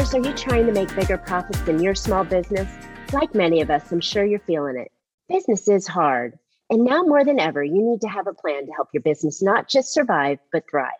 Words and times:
owners, 0.00 0.14
are 0.14 0.26
you 0.26 0.34
trying 0.34 0.64
to 0.64 0.72
make 0.72 0.96
bigger 0.96 1.18
profits 1.18 1.68
in 1.68 1.78
your 1.78 1.94
small 1.94 2.24
business? 2.24 2.72
Like 3.12 3.34
many 3.34 3.60
of 3.60 3.68
us, 3.68 3.92
I'm 3.92 4.00
sure 4.00 4.24
you're 4.24 4.38
feeling 4.38 4.78
it. 4.78 4.90
Business 5.28 5.68
is 5.68 5.86
hard. 5.86 6.38
And 6.70 6.84
now 6.86 7.02
more 7.02 7.22
than 7.22 7.38
ever, 7.38 7.62
you 7.62 7.82
need 7.82 8.00
to 8.00 8.08
have 8.08 8.26
a 8.26 8.32
plan 8.32 8.64
to 8.64 8.72
help 8.72 8.88
your 8.94 9.02
business 9.02 9.42
not 9.42 9.68
just 9.68 9.92
survive, 9.92 10.38
but 10.52 10.64
thrive. 10.70 10.92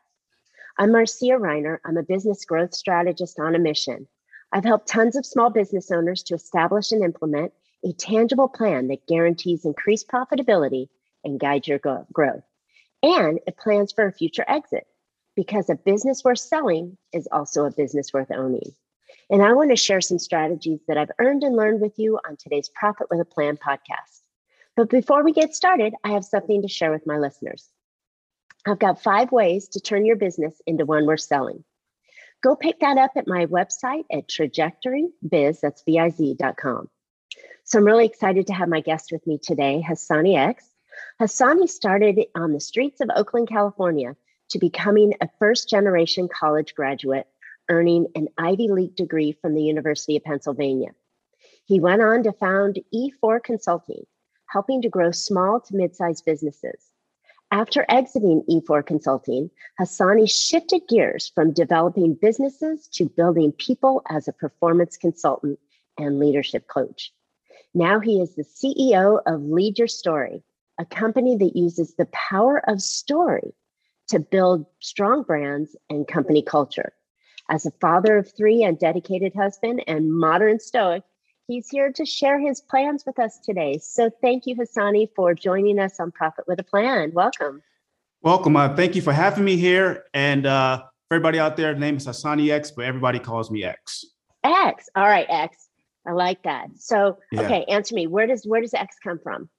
I'm 0.79 0.93
Marcia 0.93 1.39
Reiner. 1.39 1.79
I'm 1.86 1.96
a 1.96 2.03
business 2.03 2.45
growth 2.45 2.75
strategist 2.75 3.41
on 3.41 3.55
a 3.55 3.59
mission. 3.59 4.07
I've 4.53 4.67
helped 4.67 4.89
tons 4.89 5.17
of 5.17 5.25
small 5.25 5.48
business 5.48 5.91
owners 5.91 6.23
to 6.25 6.35
establish 6.35 6.93
and 6.93 7.03
implement 7.03 7.54
a 7.82 7.95
tangible 7.95 8.48
plan 8.48 8.89
that 8.89 9.07
guarantees 9.07 9.64
increased 9.64 10.09
profitability 10.09 10.89
and 11.25 11.40
guides 11.40 11.68
your 11.68 11.81
growth. 12.12 12.45
And 13.03 13.40
it 13.46 13.57
plans 13.57 13.93
for 13.93 14.07
a 14.07 14.12
future 14.12 14.45
exit 14.46 14.87
because 15.37 15.71
a 15.71 15.75
business 15.75 16.23
worth 16.23 16.40
selling 16.40 16.98
is 17.14 17.26
also 17.32 17.64
a 17.64 17.71
business 17.71 18.12
worth 18.12 18.31
owning. 18.31 18.75
And 19.30 19.43
I 19.43 19.52
want 19.52 19.70
to 19.70 19.76
share 19.76 20.00
some 20.00 20.18
strategies 20.18 20.80
that 20.89 20.98
I've 20.98 21.12
earned 21.20 21.44
and 21.44 21.54
learned 21.54 21.80
with 21.80 21.98
you 21.98 22.18
on 22.29 22.36
today's 22.36 22.68
Profit 22.75 23.07
with 23.11 23.20
a 23.20 23.25
Plan 23.25 23.56
podcast. 23.56 24.22
But 24.76 24.90
before 24.90 25.22
we 25.22 25.32
get 25.32 25.54
started, 25.54 25.94
I 26.03 26.11
have 26.11 26.25
something 26.25 26.62
to 26.62 26.68
share 26.68 26.90
with 26.90 27.06
my 27.06 27.16
listeners. 27.18 27.68
I've 28.66 28.80
got 28.80 29.03
five 29.03 29.30
ways 29.30 29.68
to 29.68 29.80
turn 29.80 30.04
your 30.04 30.16
business 30.16 30.61
into 30.66 30.84
one 30.84 31.06
worth 31.06 31.20
selling. 31.20 31.62
Go 32.42 32.56
pick 32.56 32.80
that 32.80 32.98
up 32.98 33.12
at 33.16 33.28
my 33.28 33.47
website 33.47 34.05
at 34.11 34.28
trajectorybiz, 34.28 35.61
that's 35.61 35.83
B-I-Z.com. 35.83 36.89
So 37.62 37.78
I'm 37.78 37.84
really 37.84 38.06
excited 38.06 38.48
to 38.48 38.53
have 38.53 38.69
my 38.69 38.81
guest 38.81 39.12
with 39.12 39.25
me 39.28 39.39
today, 39.39 39.84
Hassani 39.87 40.37
X. 40.37 40.69
Hassani 41.20 41.69
started 41.69 42.19
on 42.34 42.53
the 42.53 42.61
streets 42.61 43.00
of 43.00 43.11
Oakland, 43.15 43.48
California 43.48 44.17
to 44.48 44.59
becoming 44.59 45.15
a 45.20 45.28
first 45.39 45.69
generation 45.69 46.28
college 46.28 46.75
graduate, 46.75 47.28
earning 47.71 48.09
an 48.15 48.29
Ivy 48.37 48.69
League 48.69 48.97
degree 48.97 49.33
from 49.33 49.55
the 49.55 49.63
University 49.63 50.17
of 50.17 50.25
Pennsylvania. 50.25 50.91
He 51.65 51.81
went 51.81 52.03
on 52.03 52.25
to 52.25 52.33
found 52.33 52.81
E4 52.93 53.43
Consulting, 53.43 54.05
helping 54.51 54.83
to 54.83 54.91
grow 54.91 55.12
small 55.12 55.61
to 55.61 55.77
mid 55.77 55.97
sized 55.97 56.25
businesses. 56.27 56.91
After 57.53 57.87
exiting 57.89 58.45
E4 58.49 58.85
Consulting, 58.85 59.51
Hassani 59.81 60.31
shifted 60.31 60.83
gears 60.89 61.33
from 61.35 61.53
developing 61.53 62.15
businesses 62.15 62.89
to 62.89 63.09
building 63.09 63.53
people 63.53 64.03
as 64.09 64.29
a 64.29 64.33
performance 64.33 64.97
consultant 64.97 65.59
and 65.97 66.19
leadership 66.19 66.69
coach. 66.69 67.12
Now 67.73 68.01
he 68.01 68.21
is 68.21 68.34
the 68.34 68.45
CEO 68.45 69.21
of 69.27 69.43
Lead 69.43 69.79
Your 69.79 69.89
Story, 69.89 70.43
a 70.79 70.84
company 70.84 71.37
that 71.37 71.57
uses 71.57 71.95
the 71.95 72.07
power 72.07 72.62
of 72.69 72.83
story 72.83 73.55
to 74.09 74.19
build 74.19 74.67
strong 74.81 75.23
brands 75.23 75.77
and 75.89 76.07
company 76.07 76.43
culture. 76.43 76.93
As 77.51 77.67
a 77.67 77.73
father 77.81 78.17
of 78.17 78.33
three 78.37 78.62
and 78.62 78.79
dedicated 78.79 79.34
husband 79.34 79.83
and 79.89 80.15
modern 80.15 80.61
stoic, 80.61 81.03
he's 81.48 81.69
here 81.69 81.91
to 81.91 82.06
share 82.06 82.39
his 82.39 82.61
plans 82.61 83.03
with 83.05 83.19
us 83.19 83.41
today. 83.41 83.79
So 83.83 84.09
thank 84.23 84.47
you, 84.47 84.55
Hassani, 84.55 85.09
for 85.17 85.34
joining 85.34 85.81
us 85.81 85.98
on 85.98 86.12
Profit 86.12 86.45
with 86.47 86.61
a 86.61 86.62
Plan. 86.62 87.11
Welcome. 87.12 87.61
Welcome. 88.23 88.55
Uh, 88.55 88.77
thank 88.77 88.95
you 88.95 89.03
for 89.03 89.12
having 89.12 89.45
me 89.45 89.56
here. 89.56 90.05
And 90.15 90.47
uh, 90.47 90.84
for 91.09 91.17
everybody 91.17 91.41
out 91.41 91.56
there, 91.56 91.75
the 91.75 91.81
name 91.81 91.97
is 91.97 92.06
Hassani 92.06 92.53
X, 92.53 92.71
but 92.71 92.84
everybody 92.84 93.19
calls 93.19 93.51
me 93.51 93.65
X. 93.65 94.05
X. 94.45 94.89
All 94.95 95.09
right, 95.09 95.27
X. 95.28 95.71
I 96.06 96.12
like 96.12 96.45
that. 96.45 96.69
So, 96.77 97.19
yeah. 97.33 97.41
okay, 97.43 97.65
answer 97.65 97.97
me. 97.97 98.06
Where 98.06 98.28
does 98.28 98.47
where 98.47 98.61
does 98.61 98.75
X 98.75 98.97
come 99.03 99.19
from? 99.19 99.51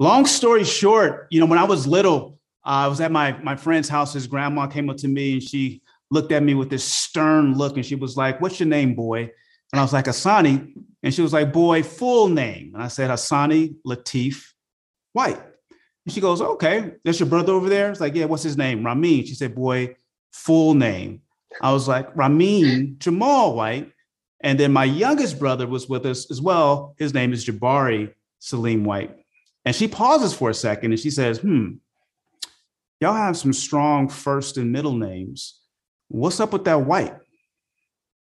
Long 0.00 0.26
story 0.26 0.64
short, 0.64 1.28
you 1.30 1.38
know, 1.38 1.46
when 1.46 1.60
I 1.60 1.64
was 1.64 1.86
little, 1.86 2.40
uh, 2.66 2.70
I 2.70 2.86
was 2.88 3.00
at 3.00 3.12
my 3.12 3.40
my 3.40 3.54
friend's 3.54 3.88
house. 3.88 4.12
His 4.12 4.26
grandma 4.26 4.66
came 4.66 4.90
up 4.90 4.96
to 4.98 5.08
me 5.08 5.34
and 5.34 5.42
she 5.42 5.80
looked 6.10 6.32
at 6.32 6.42
me 6.42 6.54
with 6.54 6.70
this 6.70 6.84
stern 6.84 7.54
look 7.54 7.76
and 7.76 7.84
she 7.84 7.94
was 7.94 8.16
like, 8.16 8.40
"What's 8.40 8.60
your 8.60 8.68
name, 8.68 8.94
boy?" 8.94 9.30
And 9.72 9.80
I 9.80 9.82
was 9.82 9.92
like, 9.92 10.06
"Hassani," 10.06 10.74
and 11.02 11.14
she 11.14 11.22
was 11.22 11.32
like, 11.32 11.52
"Boy, 11.52 11.82
full 11.82 12.28
name." 12.28 12.72
And 12.74 12.82
I 12.82 12.88
said, 12.88 13.10
"Hassani 13.10 13.76
Latif 13.86 14.52
White." 15.12 15.40
And 16.06 16.12
she 16.14 16.20
goes, 16.20 16.40
"Okay, 16.40 16.92
that's 17.04 17.20
your 17.20 17.28
brother 17.28 17.52
over 17.52 17.68
there." 17.68 17.90
It's 17.90 18.00
like, 18.00 18.14
"Yeah, 18.14 18.26
what's 18.26 18.42
his 18.42 18.56
name?" 18.56 18.84
Ramin. 18.84 19.26
She 19.26 19.34
said, 19.34 19.54
"Boy, 19.54 19.96
full 20.32 20.74
name." 20.74 21.22
I 21.60 21.72
was 21.72 21.88
like, 21.88 22.14
"Ramin 22.16 22.96
Jamal 22.98 23.54
White." 23.54 23.92
And 24.40 24.58
then 24.58 24.72
my 24.72 24.84
youngest 24.84 25.38
brother 25.38 25.66
was 25.66 25.88
with 25.88 26.06
us 26.06 26.30
as 26.30 26.40
well. 26.40 26.94
His 26.98 27.12
name 27.12 27.32
is 27.32 27.44
Jabari 27.44 28.14
Salim 28.38 28.84
White. 28.84 29.16
And 29.64 29.74
she 29.74 29.88
pauses 29.88 30.32
for 30.32 30.48
a 30.48 30.54
second 30.54 30.92
and 30.92 31.00
she 31.00 31.10
says, 31.10 31.38
"Hmm." 31.38 31.72
y'all 33.00 33.14
have 33.14 33.36
some 33.36 33.52
strong 33.52 34.08
first 34.08 34.56
and 34.56 34.72
middle 34.72 34.94
names. 34.94 35.60
What's 36.08 36.40
up 36.40 36.52
with 36.52 36.64
that 36.64 36.82
white? 36.82 37.14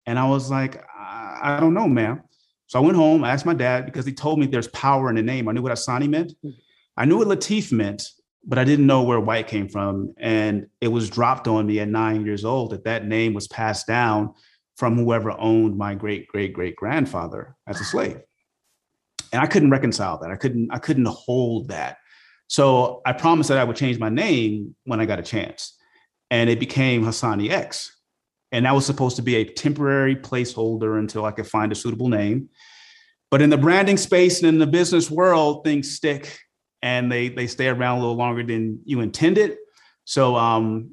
And 0.06 0.18
I 0.18 0.28
was 0.28 0.50
like, 0.50 0.82
I, 0.96 1.38
I 1.42 1.60
don't 1.60 1.74
know, 1.74 1.88
ma'am. 1.88 2.22
So 2.66 2.78
I 2.78 2.82
went 2.82 2.96
home, 2.96 3.22
I 3.22 3.30
asked 3.30 3.44
my 3.44 3.54
dad 3.54 3.84
because 3.84 4.06
he 4.06 4.12
told 4.12 4.38
me 4.38 4.46
there's 4.46 4.68
power 4.68 5.10
in 5.10 5.16
the 5.16 5.22
name. 5.22 5.48
I 5.48 5.52
knew 5.52 5.62
what 5.62 5.72
Hassani 5.72 6.08
meant. 6.08 6.32
Hmm. 6.42 6.50
I 6.96 7.04
knew 7.04 7.18
what 7.18 7.28
Latif 7.28 7.72
meant, 7.72 8.08
but 8.46 8.58
I 8.58 8.64
didn't 8.64 8.86
know 8.86 9.02
where 9.02 9.20
white 9.20 9.48
came 9.48 9.68
from. 9.68 10.14
And 10.18 10.66
it 10.80 10.88
was 10.88 11.10
dropped 11.10 11.48
on 11.48 11.66
me 11.66 11.80
at 11.80 11.88
nine 11.88 12.24
years 12.24 12.44
old 12.44 12.70
that 12.70 12.84
that 12.84 13.06
name 13.06 13.34
was 13.34 13.48
passed 13.48 13.86
down 13.86 14.34
from 14.76 14.96
whoever 14.96 15.32
owned 15.38 15.76
my 15.76 15.94
great 15.94 16.26
great 16.28 16.52
great 16.52 16.76
grandfather 16.76 17.56
as 17.66 17.80
a 17.80 17.84
slave. 17.84 18.20
And 19.32 19.40
I 19.40 19.46
couldn't 19.46 19.70
reconcile 19.70 20.18
that. 20.18 20.30
I 20.30 20.36
couldn't 20.36 20.70
I 20.70 20.78
couldn't 20.78 21.06
hold 21.06 21.68
that. 21.68 21.98
So 22.48 23.00
I 23.06 23.12
promised 23.12 23.48
that 23.48 23.58
I 23.58 23.64
would 23.64 23.76
change 23.76 23.98
my 23.98 24.08
name 24.08 24.74
when 24.84 25.00
I 25.00 25.06
got 25.06 25.18
a 25.18 25.22
chance. 25.22 25.76
And 26.32 26.50
it 26.50 26.58
became 26.58 27.04
Hassani 27.04 27.50
X. 27.50 27.94
And 28.50 28.66
that 28.66 28.74
was 28.74 28.84
supposed 28.84 29.16
to 29.16 29.22
be 29.22 29.36
a 29.36 29.44
temporary 29.44 30.16
placeholder 30.16 30.98
until 30.98 31.24
I 31.24 31.30
could 31.30 31.46
find 31.46 31.70
a 31.70 31.76
suitable 31.76 32.08
name. 32.08 32.48
But 33.30 33.40
in 33.40 33.50
the 33.50 33.58
branding 33.58 33.96
space 33.96 34.40
and 34.40 34.48
in 34.48 34.58
the 34.58 34.66
business 34.66 35.10
world, 35.10 35.62
things 35.62 35.94
stick 35.94 36.38
and 36.82 37.12
they 37.12 37.28
they 37.28 37.46
stay 37.46 37.68
around 37.68 37.98
a 37.98 38.00
little 38.00 38.16
longer 38.16 38.42
than 38.42 38.80
you 38.84 39.00
intended. 39.00 39.56
So 40.04 40.34
um, 40.36 40.92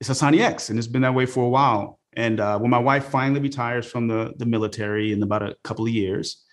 it's 0.00 0.10
Hassani 0.10 0.40
X, 0.40 0.68
and 0.68 0.78
it's 0.78 0.88
been 0.88 1.02
that 1.02 1.14
way 1.14 1.26
for 1.26 1.44
a 1.44 1.48
while. 1.48 1.98
And 2.16 2.38
uh, 2.38 2.58
when 2.58 2.70
my 2.70 2.78
wife 2.78 3.06
finally 3.06 3.40
retires 3.40 3.86
from 3.86 4.06
the, 4.06 4.34
the 4.36 4.46
military 4.46 5.12
in 5.12 5.22
about 5.22 5.42
a 5.42 5.56
couple 5.64 5.84
of 5.84 5.92
years, 5.92 6.44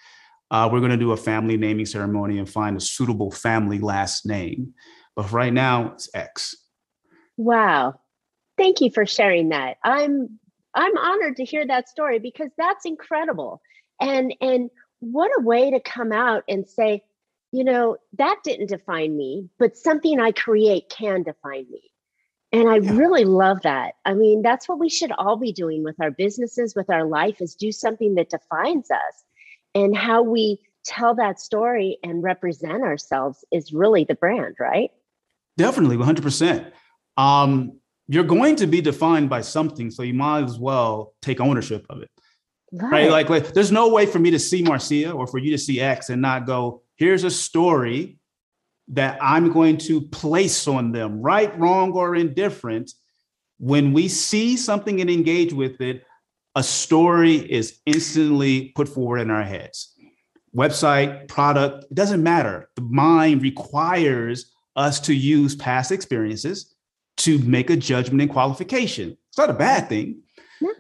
uh, 0.49 0.67
we're 0.71 0.79
going 0.79 0.91
to 0.91 0.97
do 0.97 1.11
a 1.11 1.17
family 1.17 1.57
naming 1.57 1.85
ceremony 1.85 2.39
and 2.39 2.49
find 2.49 2.75
a 2.77 2.79
suitable 2.79 3.29
family 3.29 3.79
last 3.79 4.25
name. 4.25 4.73
But 5.15 5.31
right 5.31 5.53
now, 5.53 5.91
it's 5.93 6.09
X. 6.15 6.55
Wow. 7.37 8.00
Thank 8.57 8.81
you 8.81 8.91
for 8.91 9.06
sharing 9.06 9.50
that. 9.50 9.78
I'm 9.84 10.39
I'm 10.73 10.97
honored 10.97 11.38
to 11.38 11.45
hear 11.45 11.66
that 11.67 11.89
story 11.89 12.19
because 12.19 12.51
that's 12.57 12.85
incredible. 12.85 13.62
And 14.00 14.34
and 14.41 14.69
what 15.00 15.31
a 15.38 15.41
way 15.41 15.72
to 15.72 15.79
come 15.79 16.12
out 16.12 16.44
and 16.47 16.67
say, 16.67 17.03
you 17.51 17.63
know, 17.63 17.97
that 18.17 18.38
didn't 18.44 18.67
define 18.67 19.16
me, 19.17 19.50
but 19.59 19.75
something 19.75 20.19
I 20.19 20.31
create 20.31 20.90
can 20.90 21.23
define 21.23 21.66
me. 21.72 21.91
And 22.53 22.69
I 22.69 22.78
yeah. 22.78 22.91
really 22.94 23.23
love 23.23 23.61
that. 23.63 23.94
I 24.06 24.13
mean, 24.13 24.41
that's 24.41 24.67
what 24.67 24.79
we 24.79 24.90
should 24.90 25.11
all 25.13 25.38
be 25.38 25.53
doing 25.53 25.84
with 25.84 25.95
our 26.01 26.11
businesses, 26.11 26.75
with 26.75 26.90
our 26.90 27.06
life 27.06 27.41
is 27.41 27.56
do 27.56 27.72
something 27.72 28.16
that 28.16 28.29
defines 28.29 28.91
us 28.91 29.23
and 29.73 29.95
how 29.95 30.22
we 30.22 30.59
tell 30.84 31.16
that 31.16 31.40
story 31.40 31.97
and 32.03 32.23
represent 32.23 32.84
ourselves 32.84 33.45
is 33.51 33.72
really 33.72 34.03
the 34.03 34.16
brand, 34.16 34.56
right? 34.59 34.91
Definitely, 35.57 35.97
100%. 35.97 36.72
Um, 37.17 37.79
you're 38.11 38.25
going 38.25 38.57
to 38.57 38.67
be 38.67 38.81
defined 38.81 39.29
by 39.29 39.39
something, 39.39 39.89
so 39.89 40.03
you 40.03 40.13
might 40.13 40.44
as 40.44 40.59
well 40.59 41.13
take 41.22 41.39
ownership 41.39 41.85
of 41.89 42.01
it. 42.01 42.11
Right. 42.73 42.91
right? 42.91 43.09
Like, 43.09 43.29
like, 43.29 43.53
there's 43.53 43.72
no 43.72 43.88
way 43.88 44.05
for 44.05 44.19
me 44.19 44.31
to 44.31 44.40
see 44.40 44.61
Marcia 44.61 45.11
or 45.11 45.28
for 45.28 45.37
you 45.37 45.49
to 45.52 45.58
see 45.58 45.79
X 45.79 46.09
and 46.09 46.22
not 46.22 46.46
go, 46.46 46.84
here's 46.97 47.23
a 47.23 47.31
story 47.31 48.17
that 48.90 49.17
I'm 49.22 49.53
going 49.53 49.78
to 49.78 50.02
place 50.02 50.67
on 50.67 50.91
them, 50.91 51.22
right, 51.22 51.58
wrong, 51.58 51.93
or 51.93 52.17
indifferent. 52.17 52.91
When 53.59 53.93
we 53.93 54.09
see 54.09 54.58
something 54.58 54.99
and 54.99 55.09
engage 55.09 55.53
with 55.53 55.79
it, 55.79 56.03
a 56.53 56.63
story 56.63 57.35
is 57.35 57.79
instantly 57.85 58.73
put 58.75 58.90
forward 58.90 59.19
in 59.19 59.31
our 59.31 59.43
heads. 59.43 59.96
Website, 60.53 61.29
product, 61.29 61.85
it 61.85 61.96
doesn't 61.96 62.22
matter. 62.22 62.67
The 62.75 62.81
mind 62.81 63.41
requires 63.41 64.52
us 64.75 64.99
to 65.02 65.13
use 65.13 65.55
past 65.55 65.93
experiences 65.93 66.75
to 67.17 67.40
make 67.40 67.69
a 67.69 67.75
judgment 67.75 68.22
and 68.22 68.31
qualification. 68.31 69.17
It's 69.29 69.37
not 69.37 69.49
a 69.49 69.53
bad 69.53 69.90
thing. 69.90 70.22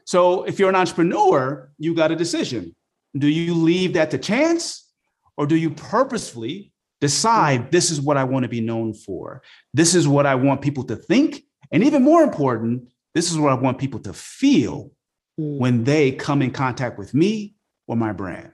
So 0.05 0.43
if 0.43 0.59
you're 0.59 0.69
an 0.69 0.75
entrepreneur, 0.75 1.71
you 1.77 1.95
got 1.95 2.11
a 2.11 2.15
decision. 2.15 2.75
Do 3.17 3.27
you 3.27 3.53
leave 3.53 3.93
that 3.93 4.11
to 4.11 4.17
chance 4.17 4.89
or 5.37 5.45
do 5.47 5.55
you 5.55 5.71
purposefully 5.71 6.71
decide 6.99 7.71
this 7.71 7.89
is 7.89 7.99
what 7.99 8.17
I 8.17 8.23
want 8.23 8.43
to 8.43 8.49
be 8.49 8.61
known 8.61 8.93
for? 8.93 9.41
This 9.73 9.95
is 9.95 10.07
what 10.07 10.25
I 10.25 10.35
want 10.35 10.61
people 10.61 10.83
to 10.85 10.95
think. 10.95 11.43
And 11.71 11.83
even 11.83 12.03
more 12.03 12.23
important, 12.23 12.89
this 13.15 13.31
is 13.31 13.37
what 13.37 13.51
I 13.51 13.55
want 13.55 13.79
people 13.79 13.99
to 14.01 14.13
feel 14.13 14.91
mm. 15.39 15.57
when 15.57 15.83
they 15.83 16.11
come 16.11 16.41
in 16.41 16.51
contact 16.51 16.97
with 16.97 17.13
me 17.13 17.55
or 17.87 17.95
my 17.95 18.13
brand. 18.13 18.51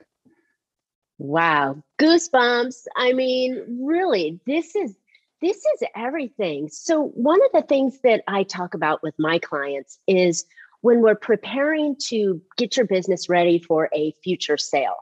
Wow, 1.19 1.83
goosebumps. 1.99 2.85
I 2.95 3.13
mean, 3.13 3.79
really, 3.81 4.39
this 4.45 4.75
is 4.75 4.95
this 5.41 5.57
is 5.57 5.83
everything. 5.95 6.69
So 6.69 7.03
one 7.09 7.39
of 7.43 7.51
the 7.53 7.67
things 7.67 7.99
that 8.03 8.23
I 8.27 8.43
talk 8.43 8.73
about 8.73 9.03
with 9.03 9.15
my 9.19 9.39
clients 9.39 9.99
is 10.07 10.45
when 10.81 11.01
we're 11.01 11.15
preparing 11.15 11.95
to 12.07 12.41
get 12.57 12.77
your 12.77 12.85
business 12.85 13.29
ready 13.29 13.59
for 13.59 13.89
a 13.93 14.13
future 14.23 14.57
sale, 14.57 14.95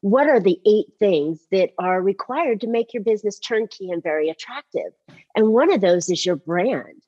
what 0.00 0.26
are 0.26 0.40
the 0.40 0.60
eight 0.66 0.86
things 0.98 1.46
that 1.52 1.70
are 1.78 2.02
required 2.02 2.60
to 2.62 2.66
make 2.66 2.92
your 2.92 3.02
business 3.02 3.38
turnkey 3.38 3.90
and 3.90 4.02
very 4.02 4.28
attractive? 4.28 4.92
And 5.36 5.48
one 5.48 5.72
of 5.72 5.80
those 5.80 6.10
is 6.10 6.26
your 6.26 6.36
brand. 6.36 7.02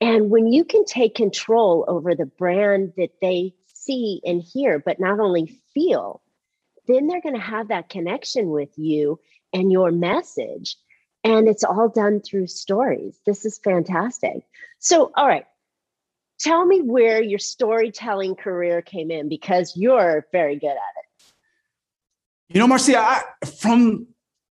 And 0.00 0.30
when 0.30 0.52
you 0.52 0.64
can 0.64 0.84
take 0.84 1.16
control 1.16 1.84
over 1.88 2.14
the 2.14 2.26
brand 2.26 2.92
that 2.96 3.10
they 3.20 3.54
see 3.66 4.20
and 4.24 4.40
hear, 4.40 4.78
but 4.78 5.00
not 5.00 5.18
only 5.18 5.58
feel, 5.74 6.22
then 6.86 7.06
they're 7.06 7.20
going 7.20 7.34
to 7.34 7.40
have 7.40 7.68
that 7.68 7.88
connection 7.88 8.50
with 8.50 8.70
you 8.76 9.18
and 9.52 9.72
your 9.72 9.90
message. 9.90 10.76
And 11.24 11.48
it's 11.48 11.64
all 11.64 11.88
done 11.88 12.20
through 12.20 12.46
stories. 12.46 13.18
This 13.26 13.44
is 13.44 13.58
fantastic. 13.58 14.42
So, 14.78 15.10
all 15.16 15.26
right, 15.26 15.46
tell 16.38 16.64
me 16.64 16.80
where 16.80 17.22
your 17.22 17.38
storytelling 17.38 18.36
career 18.36 18.82
came 18.82 19.10
in 19.10 19.28
because 19.28 19.76
you're 19.76 20.26
very 20.32 20.56
good 20.56 20.68
at 20.68 20.74
it. 20.74 21.32
You 22.50 22.60
know, 22.60 22.66
Marcia, 22.66 22.98
I, 22.98 23.22
from 23.60 24.06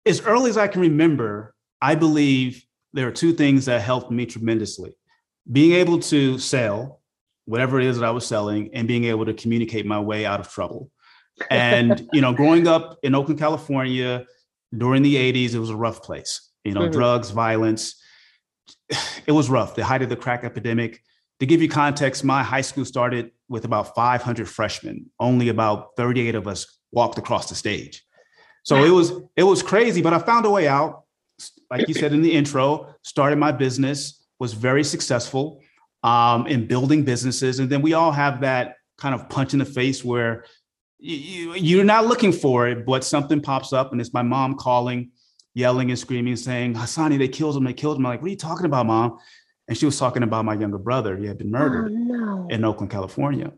as 0.05 0.21
early 0.21 0.49
as 0.49 0.57
I 0.57 0.67
can 0.67 0.81
remember, 0.81 1.53
I 1.81 1.95
believe 1.95 2.65
there 2.93 3.07
are 3.07 3.11
two 3.11 3.33
things 3.33 3.65
that 3.65 3.81
helped 3.81 4.11
me 4.11 4.25
tremendously 4.25 4.95
being 5.51 5.73
able 5.73 5.99
to 5.99 6.37
sell 6.39 7.01
whatever 7.45 7.79
it 7.79 7.85
is 7.85 7.99
that 7.99 8.05
I 8.05 8.11
was 8.11 8.25
selling 8.25 8.71
and 8.73 8.87
being 8.87 9.05
able 9.05 9.25
to 9.25 9.33
communicate 9.33 9.85
my 9.85 9.99
way 9.99 10.25
out 10.25 10.39
of 10.39 10.49
trouble. 10.49 10.89
And, 11.49 12.07
you 12.13 12.21
know, 12.21 12.33
growing 12.33 12.67
up 12.67 12.97
in 13.03 13.13
Oakland, 13.13 13.39
California 13.39 14.25
during 14.75 15.03
the 15.03 15.15
80s, 15.15 15.53
it 15.53 15.59
was 15.59 15.69
a 15.69 15.75
rough 15.75 16.01
place, 16.01 16.49
you 16.65 16.73
know, 16.73 16.81
mm-hmm. 16.81 16.91
drugs, 16.91 17.29
violence. 17.29 18.01
It 19.27 19.31
was 19.31 19.49
rough, 19.49 19.75
the 19.75 19.85
height 19.85 20.01
of 20.01 20.09
the 20.09 20.15
crack 20.15 20.43
epidemic. 20.43 21.01
To 21.39 21.45
give 21.45 21.61
you 21.61 21.69
context, 21.69 22.23
my 22.23 22.43
high 22.43 22.61
school 22.61 22.85
started 22.85 23.31
with 23.49 23.65
about 23.65 23.95
500 23.95 24.47
freshmen. 24.47 25.07
Only 25.19 25.49
about 25.49 25.95
38 25.97 26.35
of 26.35 26.47
us 26.47 26.79
walked 26.91 27.17
across 27.17 27.49
the 27.49 27.55
stage. 27.55 28.03
So 28.63 28.83
it 28.83 28.89
was 28.89 29.11
it 29.35 29.43
was 29.43 29.61
crazy, 29.61 30.01
but 30.01 30.13
I 30.13 30.19
found 30.19 30.45
a 30.45 30.49
way 30.49 30.67
out. 30.67 31.03
Like 31.69 31.87
you 31.87 31.93
said 31.93 32.13
in 32.13 32.21
the 32.21 32.31
intro, 32.31 32.95
started 33.03 33.37
my 33.37 33.51
business, 33.51 34.25
was 34.39 34.53
very 34.53 34.83
successful 34.83 35.61
um, 36.03 36.47
in 36.47 36.65
building 36.65 37.03
businesses, 37.03 37.59
and 37.59 37.69
then 37.69 37.81
we 37.81 37.93
all 37.93 38.11
have 38.11 38.41
that 38.41 38.75
kind 38.97 39.13
of 39.13 39.29
punch 39.29 39.53
in 39.53 39.59
the 39.59 39.65
face 39.65 40.03
where 40.03 40.45
you, 40.97 41.53
you're 41.53 41.83
not 41.83 42.07
looking 42.07 42.31
for 42.31 42.67
it, 42.67 42.85
but 42.85 43.03
something 43.03 43.41
pops 43.41 43.73
up, 43.73 43.91
and 43.91 44.01
it's 44.01 44.13
my 44.13 44.21
mom 44.23 44.55
calling, 44.55 45.11
yelling 45.55 45.89
and 45.89 45.97
screaming, 45.97 46.35
saying, 46.35 46.75
"Hassani, 46.75 47.17
they 47.17 47.27
killed 47.27 47.57
him! 47.57 47.63
They 47.63 47.73
killed 47.73 47.97
him!" 47.97 48.05
I'm 48.05 48.11
like, 48.11 48.21
"What 48.21 48.27
are 48.27 48.31
you 48.31 48.37
talking 48.37 48.67
about, 48.67 48.85
mom?" 48.85 49.17
and 49.67 49.77
she 49.77 49.85
was 49.85 49.97
talking 49.97 50.23
about 50.23 50.45
my 50.45 50.53
younger 50.53 50.77
brother. 50.77 51.17
He 51.17 51.25
had 51.25 51.37
been 51.37 51.51
murdered 51.51 51.91
oh, 51.91 51.95
no. 51.95 52.47
in 52.49 52.63
Oakland, 52.63 52.91
California. 52.91 53.51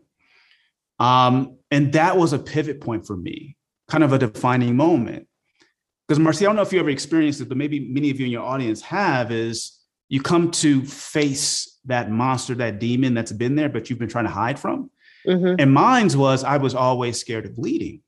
Um, 0.98 1.58
and 1.70 1.92
that 1.92 2.16
was 2.16 2.32
a 2.32 2.38
pivot 2.38 2.80
point 2.80 3.06
for 3.06 3.16
me, 3.16 3.56
kind 3.88 4.02
of 4.02 4.12
a 4.12 4.18
defining 4.18 4.76
moment. 4.76 5.28
Because 6.06 6.18
Marcy, 6.18 6.46
I 6.46 6.48
don't 6.48 6.56
know 6.56 6.62
if 6.62 6.72
you 6.72 6.80
ever 6.80 6.88
experienced 6.88 7.40
it, 7.40 7.48
but 7.48 7.58
maybe 7.58 7.80
many 7.80 8.10
of 8.10 8.18
you 8.18 8.26
in 8.26 8.32
your 8.32 8.42
audience 8.42 8.80
have, 8.82 9.30
is 9.30 9.78
you 10.08 10.22
come 10.22 10.50
to 10.52 10.82
face 10.84 11.78
that 11.84 12.10
monster, 12.10 12.54
that 12.54 12.78
demon 12.78 13.12
that's 13.12 13.32
been 13.32 13.54
there, 13.54 13.68
but 13.68 13.90
you've 13.90 13.98
been 13.98 14.08
trying 14.08 14.24
to 14.24 14.30
hide 14.30 14.58
from. 14.58 14.90
Mm-hmm. 15.26 15.56
And 15.58 15.72
mine's 15.72 16.16
was 16.16 16.42
I 16.44 16.56
was 16.56 16.74
always 16.74 17.20
scared 17.20 17.44
of 17.44 17.58
leading. 17.58 18.00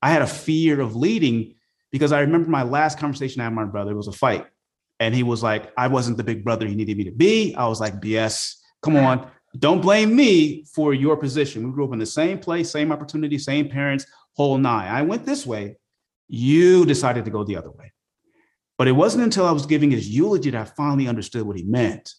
I 0.00 0.10
had 0.10 0.22
a 0.22 0.26
fear 0.26 0.80
of 0.80 0.94
leading 0.94 1.56
because 1.90 2.12
I 2.12 2.20
remember 2.20 2.48
my 2.48 2.62
last 2.62 2.98
conversation 2.98 3.40
I 3.40 3.44
had 3.44 3.50
with 3.50 3.56
my 3.56 3.64
brother, 3.64 3.92
it 3.92 3.96
was 3.96 4.08
a 4.08 4.12
fight. 4.12 4.46
And 5.00 5.14
he 5.14 5.22
was 5.22 5.42
like, 5.42 5.72
I 5.76 5.88
wasn't 5.88 6.18
the 6.18 6.24
big 6.24 6.44
brother 6.44 6.66
he 6.66 6.74
needed 6.74 6.96
me 6.96 7.04
to 7.04 7.10
be. 7.10 7.54
I 7.54 7.66
was 7.66 7.80
like, 7.80 8.00
BS, 8.00 8.56
come 8.82 8.96
on. 8.96 9.30
Don't 9.58 9.80
blame 9.80 10.14
me 10.14 10.64
for 10.64 10.94
your 10.94 11.16
position. 11.16 11.66
We 11.66 11.72
grew 11.72 11.86
up 11.86 11.92
in 11.92 11.98
the 11.98 12.06
same 12.06 12.38
place, 12.38 12.70
same 12.70 12.92
opportunity, 12.92 13.38
same 13.38 13.68
parents, 13.68 14.06
whole 14.36 14.58
nine. 14.58 14.88
I 14.88 15.02
went 15.02 15.24
this 15.24 15.46
way. 15.46 15.76
You 16.28 16.86
decided 16.86 17.24
to 17.24 17.30
go 17.30 17.42
the 17.42 17.56
other 17.56 17.70
way. 17.70 17.92
But 18.78 18.88
it 18.88 18.92
wasn't 18.92 19.24
until 19.24 19.46
I 19.46 19.52
was 19.52 19.66
giving 19.66 19.90
his 19.90 20.08
eulogy 20.08 20.50
that 20.50 20.60
I 20.60 20.64
finally 20.64 21.08
understood 21.08 21.42
what 21.42 21.56
he 21.56 21.64
meant. 21.64 22.14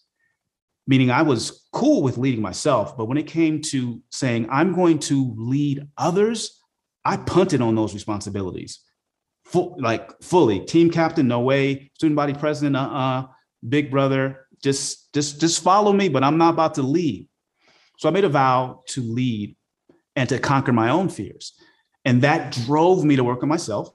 Meaning, 0.87 1.09
I 1.09 1.21
was 1.21 1.67
cool 1.71 2.01
with 2.01 2.17
leading 2.17 2.41
myself. 2.41 2.97
But 2.97 3.05
when 3.05 3.17
it 3.17 3.27
came 3.27 3.61
to 3.61 4.01
saying, 4.11 4.47
I'm 4.51 4.73
going 4.73 4.99
to 4.99 5.33
lead 5.37 5.87
others, 5.97 6.61
I 7.05 7.17
punted 7.17 7.61
on 7.61 7.75
those 7.75 7.93
responsibilities 7.93 8.81
full, 9.51 9.75
like 9.79 10.21
fully 10.21 10.59
team 10.61 10.89
captain, 10.89 11.27
no 11.27 11.41
way. 11.41 11.91
Student 11.95 12.15
body 12.15 12.33
president, 12.33 12.75
uh-uh. 12.75 13.27
Big 13.67 13.91
brother, 13.91 14.47
just 14.63 15.13
just 15.13 15.39
just 15.39 15.61
follow 15.61 15.93
me, 15.93 16.09
but 16.09 16.23
I'm 16.23 16.37
not 16.37 16.53
about 16.53 16.75
to 16.75 16.81
lead. 16.81 17.27
So 17.99 18.09
I 18.09 18.11
made 18.11 18.23
a 18.23 18.29
vow 18.29 18.81
to 18.89 19.01
lead 19.01 19.55
and 20.15 20.27
to 20.29 20.39
conquer 20.39 20.73
my 20.73 20.89
own 20.89 21.09
fears, 21.09 21.53
and 22.05 22.23
that 22.23 22.53
drove 22.65 23.03
me 23.03 23.17
to 23.17 23.23
work 23.23 23.43
on 23.43 23.49
myself. 23.49 23.89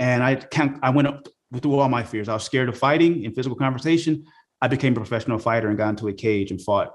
And 0.00 0.22
I 0.22 0.34
can 0.34 0.80
I 0.82 0.90
went 0.90 1.06
up 1.06 1.28
through 1.60 1.78
all 1.78 1.88
my 1.88 2.02
fears. 2.02 2.28
I 2.28 2.34
was 2.34 2.42
scared 2.42 2.68
of 2.68 2.76
fighting 2.76 3.22
in 3.22 3.32
physical 3.34 3.56
conversation. 3.56 4.24
I 4.60 4.66
became 4.66 4.94
a 4.94 4.96
professional 4.96 5.38
fighter 5.38 5.68
and 5.68 5.78
got 5.78 5.90
into 5.90 6.08
a 6.08 6.12
cage 6.12 6.50
and 6.50 6.60
fought. 6.60 6.92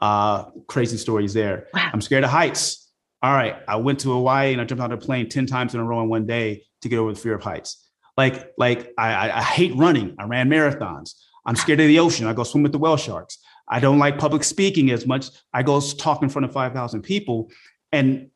Uh, 0.00 0.46
crazy 0.66 0.96
stories 0.96 1.32
there. 1.32 1.68
Wow. 1.72 1.90
I'm 1.92 2.00
scared 2.00 2.24
of 2.24 2.30
heights. 2.30 2.90
All 3.22 3.32
right, 3.32 3.56
I 3.68 3.76
went 3.76 4.00
to 4.00 4.12
Hawaii 4.12 4.52
and 4.52 4.60
I 4.60 4.64
jumped 4.64 4.82
out 4.82 4.90
of 4.90 4.98
a 4.98 5.00
plane 5.00 5.28
10 5.28 5.46
times 5.46 5.74
in 5.74 5.80
a 5.80 5.84
row 5.84 6.02
in 6.02 6.08
one 6.08 6.26
day 6.26 6.64
to 6.82 6.88
get 6.88 6.98
over 6.98 7.12
the 7.12 7.18
fear 7.18 7.34
of 7.34 7.42
heights. 7.42 7.88
Like, 8.16 8.52
like 8.58 8.92
I, 8.98 9.30
I 9.30 9.42
hate 9.42 9.74
running. 9.74 10.16
I 10.18 10.24
ran 10.24 10.48
marathons. 10.50 11.14
I'm 11.46 11.56
scared 11.56 11.80
of 11.80 11.86
the 11.86 11.98
ocean. 11.98 12.26
I 12.26 12.34
go 12.34 12.44
swim 12.44 12.62
with 12.62 12.72
the 12.72 12.78
whale 12.78 12.96
sharks. 12.96 13.38
I 13.68 13.80
don't 13.80 13.98
like 13.98 14.18
public 14.18 14.44
speaking 14.44 14.90
as 14.90 15.06
much. 15.06 15.30
I 15.52 15.62
go 15.62 15.80
talk 15.80 16.22
in 16.22 16.28
front 16.28 16.44
of 16.44 16.52
5,000 16.52 17.02
people. 17.02 17.50
And 17.90 18.30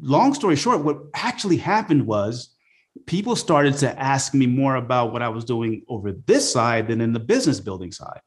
long 0.00 0.34
story 0.34 0.56
short, 0.56 0.82
what 0.82 0.98
actually 1.14 1.58
happened 1.58 2.06
was 2.06 2.54
people 3.06 3.36
started 3.36 3.76
to 3.78 4.00
ask 4.00 4.34
me 4.34 4.46
more 4.46 4.76
about 4.76 5.12
what 5.12 5.22
I 5.22 5.28
was 5.28 5.44
doing 5.44 5.82
over 5.88 6.12
this 6.12 6.50
side 6.50 6.88
than 6.88 7.00
in 7.00 7.12
the 7.12 7.20
business 7.20 7.60
building 7.60 7.92
side. 7.92 8.20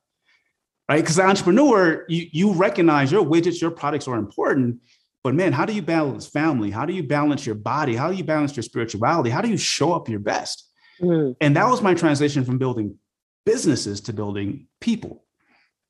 Right. 0.88 1.02
Because 1.02 1.16
the 1.16 1.24
entrepreneur, 1.24 2.06
you, 2.07 2.28
you 2.31 2.54
recognize 2.54 3.12
your 3.12 3.25
widgets, 3.25 3.60
your 3.60 3.72
products 3.72 4.07
are 4.07 4.18
important, 4.18 4.81
but 5.25 5.33
man, 5.33 5.54
how 5.54 5.66
do 5.66 5.74
you 5.74 5.81
balance 5.81 6.27
family? 6.27 6.69
How 6.69 6.86
do 6.86 6.94
you 6.94 7.01
balance 7.01 7.48
your 7.48 7.56
body? 7.56 7.95
How 7.95 8.12
do 8.12 8.16
you 8.16 8.24
balance 8.24 8.56
your 8.56 8.62
spirituality? 8.62 9.31
How 9.31 9.42
do 9.42 9.49
you 9.49 9.57
show 9.57 9.92
up 9.92 10.07
your 10.07 10.19
best? 10.19 10.69
Mm. 11.02 11.35
And 11.42 11.56
that 11.56 11.68
was 11.68 11.81
my 11.81 11.95
transition 11.95 12.45
from 12.45 12.59
building 12.59 12.99
businesses 13.44 14.02
to 14.02 14.14
building 14.14 14.68
people. 14.80 15.26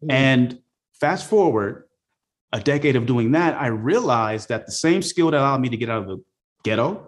Mm. 0.01 0.12
And 0.13 0.59
fast 1.01 1.29
forward 1.29 1.83
a 2.53 2.62
decade 2.62 2.95
of 2.95 3.07
doing 3.07 3.33
that, 3.33 3.59
I 3.62 3.67
realized 3.67 4.48
that 4.48 4.67
the 4.67 4.71
same 4.71 5.01
skill 5.01 5.31
that 5.31 5.38
allowed 5.38 5.59
me 5.59 5.67
to 5.67 5.75
get 5.75 5.89
out 5.89 6.03
of 6.03 6.07
the 6.07 6.24
ghetto, 6.63 7.05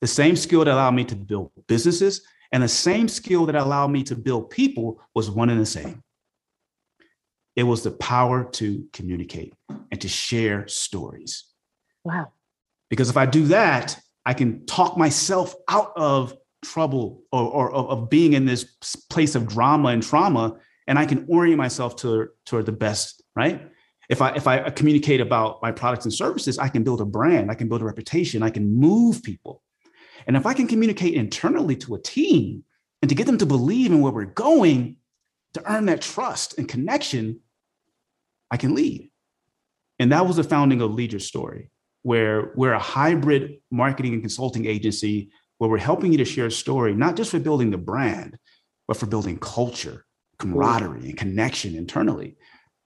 the 0.00 0.06
same 0.06 0.34
skill 0.34 0.64
that 0.64 0.72
allowed 0.72 0.94
me 0.94 1.04
to 1.04 1.14
build 1.14 1.52
businesses, 1.66 2.22
and 2.52 2.62
the 2.62 2.68
same 2.68 3.06
skill 3.06 3.44
that 3.44 3.54
allowed 3.54 3.88
me 3.88 4.02
to 4.04 4.16
build 4.16 4.48
people 4.48 4.98
was 5.14 5.30
one 5.30 5.50
and 5.50 5.60
the 5.60 5.66
same. 5.66 6.02
It 7.54 7.64
was 7.64 7.82
the 7.82 7.90
power 7.90 8.44
to 8.52 8.86
communicate 8.94 9.52
and 9.92 10.00
to 10.00 10.08
share 10.08 10.66
stories. 10.68 11.52
Wow. 12.06 12.32
Because 12.88 13.10
if 13.10 13.16
I 13.16 13.26
do 13.26 13.46
that, 13.46 13.98
I 14.24 14.32
can 14.32 14.64
talk 14.66 14.96
myself 14.96 15.56
out 15.68 15.92
of 15.96 16.34
trouble 16.64 17.24
or, 17.32 17.42
or, 17.42 17.72
of 17.72 18.08
being 18.08 18.34
in 18.34 18.44
this 18.44 18.64
place 19.10 19.34
of 19.34 19.48
drama 19.48 19.88
and 19.88 20.04
trauma, 20.04 20.56
and 20.86 21.00
I 21.00 21.04
can 21.06 21.26
orient 21.28 21.58
myself 21.58 21.96
to 21.96 22.28
toward 22.44 22.66
the 22.66 22.72
best, 22.72 23.24
right? 23.34 23.68
If 24.08 24.22
I 24.22 24.36
if 24.36 24.46
I 24.46 24.70
communicate 24.70 25.20
about 25.20 25.60
my 25.62 25.72
products 25.72 26.04
and 26.04 26.14
services, 26.14 26.60
I 26.60 26.68
can 26.68 26.84
build 26.84 27.00
a 27.00 27.04
brand, 27.04 27.50
I 27.50 27.54
can 27.54 27.68
build 27.68 27.82
a 27.82 27.84
reputation, 27.84 28.44
I 28.44 28.50
can 28.50 28.78
move 28.78 29.24
people. 29.24 29.64
And 30.28 30.36
if 30.36 30.46
I 30.46 30.54
can 30.54 30.68
communicate 30.68 31.14
internally 31.14 31.74
to 31.76 31.96
a 31.96 32.00
team 32.00 32.62
and 33.02 33.08
to 33.08 33.16
get 33.16 33.26
them 33.26 33.38
to 33.38 33.46
believe 33.46 33.90
in 33.90 34.00
where 34.00 34.12
we're 34.12 34.26
going, 34.26 34.96
to 35.54 35.72
earn 35.72 35.86
that 35.86 36.02
trust 36.02 36.56
and 36.56 36.68
connection, 36.68 37.40
I 38.48 38.58
can 38.58 38.76
lead. 38.76 39.10
And 39.98 40.12
that 40.12 40.26
was 40.26 40.36
the 40.36 40.44
founding 40.44 40.80
of 40.82 40.92
Lead 40.92 41.12
Your 41.12 41.20
Story 41.20 41.70
where 42.06 42.52
we're 42.54 42.72
a 42.72 42.78
hybrid 42.78 43.58
marketing 43.72 44.12
and 44.12 44.22
consulting 44.22 44.64
agency 44.64 45.28
where 45.58 45.68
we're 45.68 45.76
helping 45.76 46.12
you 46.12 46.18
to 46.18 46.24
share 46.24 46.46
a 46.46 46.50
story, 46.52 46.94
not 46.94 47.16
just 47.16 47.32
for 47.32 47.40
building 47.40 47.72
the 47.72 47.76
brand, 47.76 48.38
but 48.86 48.96
for 48.96 49.06
building 49.06 49.36
culture, 49.40 50.06
camaraderie, 50.38 51.00
and 51.00 51.16
connection 51.16 51.74
internally, 51.74 52.36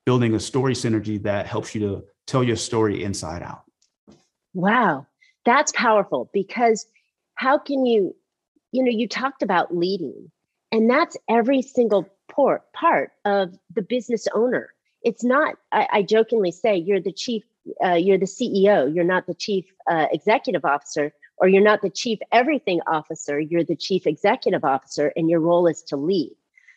building 0.06 0.34
a 0.34 0.40
story 0.40 0.72
synergy 0.72 1.22
that 1.22 1.46
helps 1.46 1.74
you 1.74 1.82
to 1.82 2.02
tell 2.26 2.42
your 2.42 2.56
story 2.56 3.04
inside 3.04 3.42
out. 3.42 3.64
Wow, 4.54 5.06
that's 5.44 5.72
powerful 5.72 6.30
because 6.32 6.86
how 7.34 7.58
can 7.58 7.84
you, 7.84 8.16
you 8.72 8.82
know, 8.82 8.90
you 8.90 9.06
talked 9.06 9.42
about 9.42 9.76
leading, 9.76 10.32
and 10.72 10.88
that's 10.88 11.18
every 11.28 11.60
single 11.60 12.08
port, 12.30 12.72
part 12.72 13.12
of 13.26 13.54
the 13.74 13.82
business 13.82 14.26
owner. 14.34 14.72
It's 15.02 15.22
not, 15.22 15.56
I, 15.72 15.88
I 15.92 16.02
jokingly 16.04 16.52
say, 16.52 16.74
you're 16.74 17.02
the 17.02 17.12
chief 17.12 17.42
uh, 17.84 17.94
you're 17.94 18.18
the 18.18 18.26
CEO, 18.26 18.92
you're 18.94 19.04
not 19.04 19.26
the 19.26 19.34
chief 19.34 19.66
uh, 19.90 20.06
executive 20.12 20.64
officer, 20.64 21.12
or 21.38 21.48
you're 21.48 21.62
not 21.62 21.82
the 21.82 21.90
chief 21.90 22.18
everything 22.32 22.80
officer, 22.86 23.40
you're 23.40 23.64
the 23.64 23.76
chief 23.76 24.06
executive 24.06 24.64
officer, 24.64 25.12
and 25.16 25.30
your 25.30 25.40
role 25.40 25.66
is 25.66 25.82
to 25.84 25.96
lead. 25.96 26.34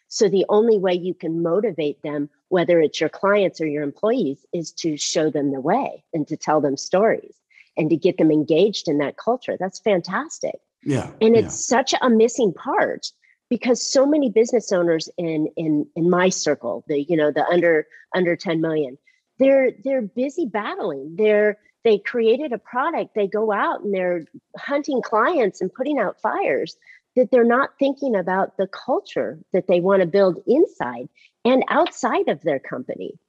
So 0.08 0.30
the 0.30 0.46
only 0.50 0.78
way 0.78 0.94
you 0.94 1.14
can 1.14 1.42
motivate 1.42 2.02
them 2.04 2.30
whether 2.54 2.80
it's 2.80 3.00
your 3.00 3.10
clients 3.10 3.60
or 3.60 3.66
your 3.66 3.82
employees, 3.82 4.46
is 4.54 4.72
to 4.72 4.96
show 4.96 5.32
them 5.32 5.52
the 5.52 5.60
way 5.60 6.04
and 6.14 6.28
to 6.28 6.38
tell 6.38 6.62
them 6.62 6.78
stories 6.78 7.34
and 7.76 7.90
to 7.90 7.98
get 7.98 8.20
them 8.20 8.30
engaged 8.30 8.88
in 8.88 9.00
that 9.00 9.18
culture. 9.18 9.58
That's 9.60 9.80
fantastic. 9.80 10.60
Yeah. 10.84 11.10
And 11.20 11.36
it's 11.36 11.46
yeah. 11.72 11.78
such 11.78 11.96
a 12.00 12.12
missing 12.12 12.54
part 12.54 13.08
because 13.50 13.82
so 13.82 14.06
many 14.06 14.30
business 14.30 14.72
owners 14.72 15.10
in 15.18 15.48
in 15.58 15.88
in 15.96 16.12
my 16.12 16.30
circle, 16.30 16.84
the 16.88 17.02
you 17.02 17.18
know, 17.18 17.32
the 17.32 17.44
under 17.48 17.88
under 18.16 18.36
10 18.36 18.62
million, 18.62 19.00
they're 19.40 19.72
they're 19.84 20.02
busy 20.02 20.46
battling. 20.46 21.16
They're 21.18 21.58
they 21.84 21.98
created 21.98 22.54
a 22.54 22.58
product, 22.58 23.13
they 23.13 23.28
go 23.28 23.52
out 23.52 23.82
and 23.84 23.94
they're 23.94 24.25
hunting 24.58 25.02
clients 25.02 25.60
and 25.60 25.74
putting 25.74 26.00
out 26.00 26.22
fires 26.22 26.78
that 27.16 27.30
they're 27.30 27.44
not 27.44 27.78
thinking 27.78 28.16
about 28.16 28.58
the 28.58 28.68
culture 28.68 29.38
that 29.52 29.68
they 29.68 29.80
want 29.80 30.02
to 30.02 30.08
build 30.08 30.42
inside 30.48 31.10
and 31.46 31.63
outside 31.70 32.28
of 32.30 32.42
their 32.42 32.60
company 32.60 33.20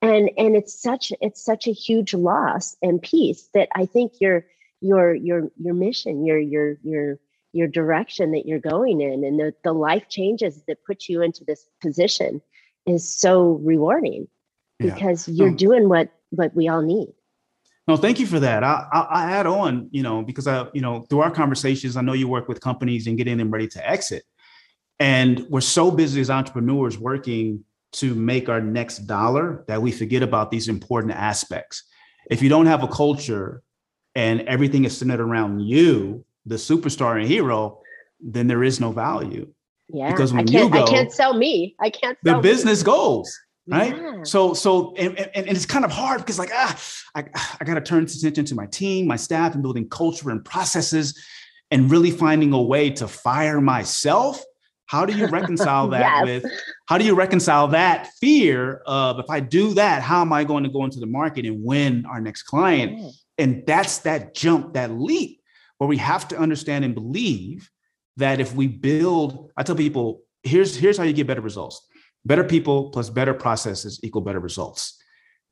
and 0.00 0.30
and 0.36 0.56
it's 0.56 0.80
such 0.80 1.12
it's 1.20 1.44
such 1.44 1.66
a 1.66 1.72
huge 1.72 2.14
loss 2.14 2.76
and 2.82 3.02
piece 3.02 3.50
that 3.54 3.68
i 3.74 3.84
think 3.84 4.12
your 4.20 4.46
your 4.80 5.14
your 5.14 5.50
your 5.58 5.74
mission 5.74 6.24
your 6.24 6.38
your 6.38 6.78
your 6.82 7.18
your 7.52 7.66
direction 7.66 8.32
that 8.32 8.46
you're 8.46 8.58
going 8.58 9.00
in 9.00 9.24
and 9.24 9.38
the, 9.40 9.52
the 9.64 9.72
life 9.72 10.08
changes 10.08 10.62
that 10.68 10.84
put 10.84 11.08
you 11.08 11.22
into 11.22 11.44
this 11.44 11.68
position 11.80 12.40
is 12.86 13.08
so 13.08 13.60
rewarding 13.62 14.28
because 14.78 15.28
yeah. 15.28 15.44
you're 15.44 15.54
doing 15.54 15.88
what 15.88 16.10
what 16.30 16.54
we 16.54 16.68
all 16.68 16.82
need 16.82 17.08
no, 17.88 17.96
thank 17.96 18.20
you 18.20 18.26
for 18.26 18.38
that. 18.38 18.62
I, 18.62 18.86
I, 18.92 19.00
I, 19.00 19.30
add 19.32 19.46
on, 19.46 19.88
you 19.90 20.02
know, 20.02 20.22
because 20.22 20.46
I, 20.46 20.66
you 20.74 20.82
know, 20.82 21.06
through 21.08 21.20
our 21.20 21.30
conversations, 21.30 21.96
I 21.96 22.02
know 22.02 22.12
you 22.12 22.28
work 22.28 22.46
with 22.46 22.60
companies 22.60 23.06
and 23.06 23.16
getting 23.16 23.38
them 23.38 23.50
ready 23.50 23.66
to 23.68 23.90
exit. 23.90 24.24
And 25.00 25.46
we're 25.48 25.62
so 25.62 25.90
busy 25.90 26.20
as 26.20 26.28
entrepreneurs 26.28 26.98
working 26.98 27.64
to 27.92 28.14
make 28.14 28.50
our 28.50 28.60
next 28.60 28.98
dollar 29.06 29.64
that 29.68 29.80
we 29.80 29.90
forget 29.90 30.22
about 30.22 30.50
these 30.50 30.68
important 30.68 31.14
aspects. 31.14 31.82
If 32.30 32.42
you 32.42 32.50
don't 32.50 32.66
have 32.66 32.82
a 32.82 32.88
culture 32.88 33.62
and 34.14 34.42
everything 34.42 34.84
is 34.84 34.94
centered 34.94 35.20
around 35.20 35.60
you, 35.60 36.26
the 36.44 36.56
superstar 36.56 37.18
and 37.18 37.26
hero, 37.26 37.80
then 38.20 38.48
there 38.48 38.62
is 38.62 38.80
no 38.80 38.92
value. 38.92 39.50
Yeah, 39.88 40.10
because 40.10 40.34
when 40.34 40.46
you 40.46 40.68
go, 40.68 40.84
I 40.84 40.90
can't 40.90 41.10
sell 41.10 41.32
me. 41.32 41.74
I 41.80 41.88
can't. 41.88 42.18
the 42.22 42.38
business 42.40 42.80
me. 42.80 42.84
goes 42.84 43.34
right 43.68 43.96
yeah. 43.96 44.22
so 44.22 44.54
so 44.54 44.94
and, 44.96 45.18
and, 45.18 45.30
and, 45.34 45.48
it's 45.48 45.66
kind 45.66 45.84
of 45.84 45.90
hard 45.90 46.18
because 46.18 46.38
like 46.38 46.50
ah 46.52 46.80
i, 47.14 47.24
I 47.60 47.64
got 47.64 47.74
to 47.74 47.80
turn 47.80 48.04
attention 48.04 48.44
to 48.46 48.54
my 48.54 48.66
team 48.66 49.06
my 49.06 49.16
staff 49.16 49.54
and 49.54 49.62
building 49.62 49.88
culture 49.88 50.30
and 50.30 50.44
processes 50.44 51.18
and 51.70 51.90
really 51.90 52.10
finding 52.10 52.52
a 52.52 52.62
way 52.62 52.90
to 52.90 53.06
fire 53.06 53.60
myself 53.60 54.42
how 54.86 55.04
do 55.04 55.16
you 55.16 55.26
reconcile 55.26 55.88
that 55.90 56.26
yes. 56.26 56.42
with 56.42 56.52
how 56.86 56.98
do 56.98 57.04
you 57.04 57.14
reconcile 57.14 57.68
that 57.68 58.08
fear 58.20 58.82
of 58.86 59.18
if 59.18 59.28
i 59.28 59.38
do 59.38 59.74
that 59.74 60.02
how 60.02 60.22
am 60.22 60.32
i 60.32 60.44
going 60.44 60.64
to 60.64 60.70
go 60.70 60.84
into 60.84 60.98
the 60.98 61.06
market 61.06 61.44
and 61.44 61.62
win 61.62 62.06
our 62.06 62.20
next 62.20 62.44
client 62.44 62.98
yeah. 62.98 63.10
and 63.38 63.64
that's 63.66 63.98
that 63.98 64.34
jump 64.34 64.72
that 64.74 64.92
leap 64.92 65.40
where 65.76 65.88
we 65.88 65.98
have 65.98 66.26
to 66.26 66.38
understand 66.38 66.84
and 66.84 66.94
believe 66.94 67.70
that 68.16 68.40
if 68.40 68.54
we 68.54 68.66
build 68.66 69.50
i 69.56 69.62
tell 69.62 69.76
people 69.76 70.22
here's 70.42 70.74
here's 70.74 70.96
how 70.96 71.04
you 71.04 71.12
get 71.12 71.26
better 71.26 71.42
results 71.42 71.86
Better 72.28 72.44
people 72.44 72.90
plus 72.90 73.08
better 73.08 73.32
processes 73.32 74.00
equal 74.02 74.20
better 74.20 74.38
results. 74.38 75.02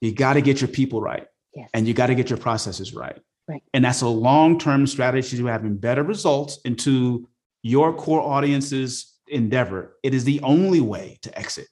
You 0.02 0.12
got 0.12 0.34
to 0.34 0.42
get 0.42 0.60
your 0.60 0.68
people 0.68 1.00
right. 1.00 1.26
Yes. 1.54 1.70
And 1.72 1.88
you 1.88 1.94
got 1.94 2.08
to 2.08 2.14
get 2.14 2.28
your 2.28 2.38
processes 2.38 2.94
right. 2.94 3.18
Right. 3.48 3.62
And 3.72 3.82
that's 3.82 4.02
a 4.02 4.08
long-term 4.08 4.86
strategy 4.86 5.38
to 5.38 5.46
having 5.46 5.78
better 5.78 6.02
results 6.02 6.58
into 6.66 7.26
your 7.62 7.94
core 7.94 8.20
audience's 8.20 9.14
endeavor. 9.26 9.96
It 10.02 10.12
is 10.12 10.24
the 10.24 10.38
only 10.42 10.82
way 10.82 11.18
to 11.22 11.36
exit. 11.38 11.66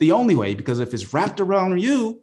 The 0.00 0.12
only 0.12 0.34
way, 0.34 0.54
because 0.54 0.80
if 0.80 0.94
it's 0.94 1.12
wrapped 1.12 1.38
around 1.38 1.82
you, 1.82 2.22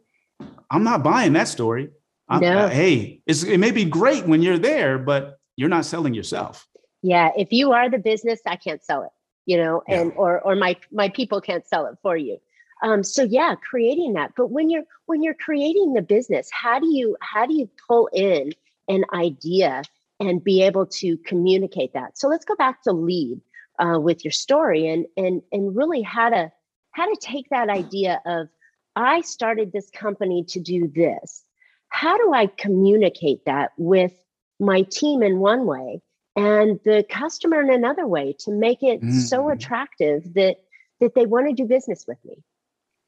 I'm 0.68 0.82
not 0.82 1.04
buying 1.04 1.34
that 1.34 1.46
story. 1.46 1.90
No. 2.28 2.38
Uh, 2.38 2.68
hey, 2.68 3.22
it 3.26 3.60
may 3.60 3.70
be 3.70 3.84
great 3.84 4.26
when 4.26 4.42
you're 4.42 4.58
there, 4.58 4.98
but 4.98 5.38
you're 5.54 5.68
not 5.68 5.84
selling 5.84 6.14
yourself. 6.14 6.66
Yeah. 7.02 7.30
If 7.36 7.52
you 7.52 7.70
are 7.70 7.88
the 7.88 7.98
business, 7.98 8.40
I 8.46 8.56
can't 8.56 8.82
sell 8.82 9.04
it 9.04 9.10
you 9.46 9.56
know 9.56 9.82
and 9.88 10.12
or 10.16 10.40
or 10.40 10.54
my 10.54 10.76
my 10.92 11.08
people 11.08 11.40
can't 11.40 11.66
sell 11.66 11.86
it 11.86 11.96
for 12.02 12.16
you. 12.16 12.38
Um, 12.82 13.02
so 13.02 13.22
yeah 13.22 13.54
creating 13.56 14.14
that. 14.14 14.32
But 14.36 14.50
when 14.50 14.70
you're 14.70 14.84
when 15.06 15.22
you're 15.22 15.34
creating 15.34 15.94
the 15.94 16.02
business 16.02 16.48
how 16.52 16.78
do 16.78 16.86
you 16.88 17.16
how 17.20 17.46
do 17.46 17.54
you 17.54 17.68
pull 17.88 18.08
in 18.12 18.52
an 18.88 19.04
idea 19.12 19.82
and 20.18 20.42
be 20.42 20.62
able 20.62 20.86
to 20.86 21.16
communicate 21.18 21.92
that? 21.94 22.18
So 22.18 22.28
let's 22.28 22.44
go 22.44 22.54
back 22.56 22.82
to 22.82 22.92
lead 22.92 23.40
uh, 23.80 23.98
with 23.98 24.24
your 24.24 24.32
story 24.32 24.86
and 24.88 25.06
and 25.16 25.42
and 25.52 25.74
really 25.74 26.02
how 26.02 26.28
to 26.30 26.52
how 26.92 27.06
to 27.06 27.16
take 27.20 27.48
that 27.50 27.68
idea 27.68 28.20
of 28.26 28.48
i 28.96 29.20
started 29.20 29.72
this 29.72 29.90
company 29.90 30.44
to 30.44 30.60
do 30.60 30.88
this. 30.94 31.44
How 31.88 32.16
do 32.18 32.32
i 32.32 32.46
communicate 32.46 33.44
that 33.46 33.72
with 33.76 34.12
my 34.58 34.82
team 34.82 35.22
in 35.22 35.38
one 35.38 35.66
way 35.66 36.02
and 36.40 36.80
the 36.84 37.04
customer 37.08 37.60
in 37.60 37.70
another 37.70 38.06
way 38.06 38.34
to 38.40 38.50
make 38.50 38.82
it 38.82 39.02
mm. 39.02 39.20
so 39.20 39.50
attractive 39.50 40.34
that 40.34 40.56
that 41.00 41.14
they 41.14 41.26
want 41.26 41.48
to 41.48 41.54
do 41.54 41.66
business 41.66 42.04
with 42.06 42.18
me. 42.24 42.34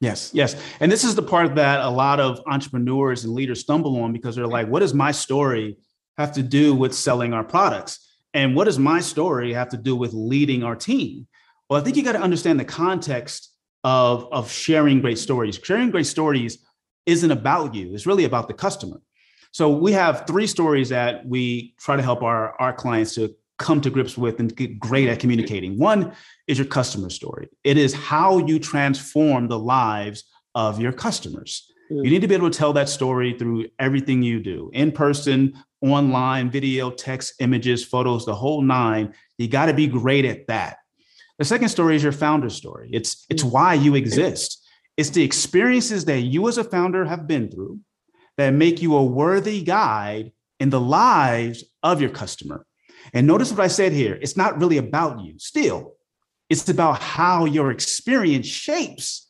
Yes, 0.01 0.31
yes. 0.33 0.57
And 0.81 0.91
this 0.91 1.05
is 1.05 1.15
the 1.15 1.23
part 1.23 1.55
that 1.57 1.81
a 1.81 1.91
lot 1.91 2.19
of 2.19 2.41
entrepreneurs 2.47 3.25
and 3.25 3.35
leaders 3.35 3.61
stumble 3.61 4.01
on 4.03 4.12
because 4.12 4.35
they're 4.35 4.47
like, 4.47 4.67
what 4.67 4.81
does 4.81 4.95
my 4.95 5.12
story 5.12 5.77
have 6.17 6.33
to 6.33 6.43
do 6.43 6.75
with 6.75 6.95
selling 6.95 7.33
our 7.33 7.45
products? 7.45 8.17
And 8.35 8.57
what 8.57 8.65
does 8.65 8.79
my 8.79 9.01
story 9.01 9.53
have 9.53 9.69
to 9.69 9.77
do 9.77 9.95
with 9.95 10.12
leading 10.15 10.65
our 10.65 10.75
team? 10.75 11.29
Well, 11.69 11.81
I 11.81 11.85
think 11.85 11.97
you 11.97 12.03
got 12.03 12.12
to 12.12 12.21
understand 12.21 12.59
the 12.59 12.65
context 12.65 13.53
of, 13.85 14.27
of 14.33 14.51
sharing 14.51 15.01
great 15.01 15.19
stories. 15.19 15.61
Sharing 15.62 15.91
great 15.91 16.07
stories 16.07 16.59
isn't 17.07 17.31
about 17.31 17.75
you, 17.75 17.95
it's 17.95 18.07
really 18.07 18.25
about 18.25 18.49
the 18.49 18.55
customer. 18.55 19.01
So 19.52 19.71
we 19.71 19.92
have 19.92 20.26
three 20.26 20.47
stories 20.47 20.88
that 20.88 21.26
we 21.26 21.75
try 21.78 21.97
to 21.97 22.02
help 22.02 22.23
our, 22.23 22.61
our 22.61 22.73
clients 22.73 23.14
to 23.16 23.35
come 23.59 23.80
to 23.82 23.90
grips 23.90 24.16
with 24.16 24.40
and 24.40 24.54
get 24.56 24.80
great 24.80 25.09
at 25.09 25.21
communicating. 25.21 25.78
One 25.78 26.12
is 26.47 26.59
your 26.59 26.66
customer 26.66 27.11
story. 27.11 27.49
It 27.62 27.76
is 27.76 27.92
how 27.92 28.38
you 28.38 28.59
transform 28.59 29.49
the 29.49 29.59
lives 29.59 30.25
of 30.54 30.80
your 30.80 30.92
customers. 30.92 31.71
You 31.90 31.97
mm. 31.97 32.11
need 32.11 32.23
to 32.23 32.28
be 32.28 32.35
able 32.35 32.50
to 32.50 32.59
tell 32.59 32.73
that 32.73 32.88
story 32.88 33.37
through 33.38 33.66
everything 33.78 34.23
you 34.23 34.40
do 34.40 34.71
in 34.73 34.90
person, 34.90 35.62
online, 35.82 36.50
video, 36.50 36.90
text, 36.90 37.35
images, 37.40 37.85
photos, 37.85 38.25
the 38.25 38.35
whole 38.35 38.62
nine. 38.62 39.14
You 39.37 39.49
got 39.49 39.66
to 39.66 39.75
be 39.75 39.87
great 39.87 40.25
at 40.25 40.47
that. 40.47 40.78
The 41.38 41.44
second 41.44 41.68
story 41.68 41.97
is 41.97 42.02
your 42.02 42.12
founder 42.12 42.49
story. 42.49 42.88
It's 42.92 43.26
it's 43.28 43.42
mm. 43.42 43.52
why 43.52 43.75
you 43.75 43.94
exist. 43.97 44.66
It's 44.97 45.11
the 45.11 45.23
experiences 45.23 46.04
that 46.06 46.21
you 46.21 46.49
as 46.49 46.59
a 46.59 46.64
founder 46.64 47.04
have 47.04 47.26
been 47.26 47.50
through 47.50 47.80
that 48.37 48.51
make 48.51 48.83
you 48.83 48.97
a 48.97 49.05
worthy 49.05 49.62
guide 49.62 50.33
in 50.59 50.71
the 50.71 50.81
lives 50.81 51.65
of 51.83 52.01
your 52.01 52.11
customer. 52.11 52.65
And 53.12 53.27
notice 53.27 53.51
what 53.51 53.61
I 53.61 53.69
said 53.69 53.93
here 53.93 54.15
it's 54.15 54.37
not 54.37 54.59
really 54.59 54.79
about 54.79 55.21
you, 55.21 55.39
still, 55.39 55.95
it's 56.49 56.69
about 56.69 57.01
how 57.01 57.45
your 57.45 57.71
experience 57.71 58.47
shapes 58.47 59.29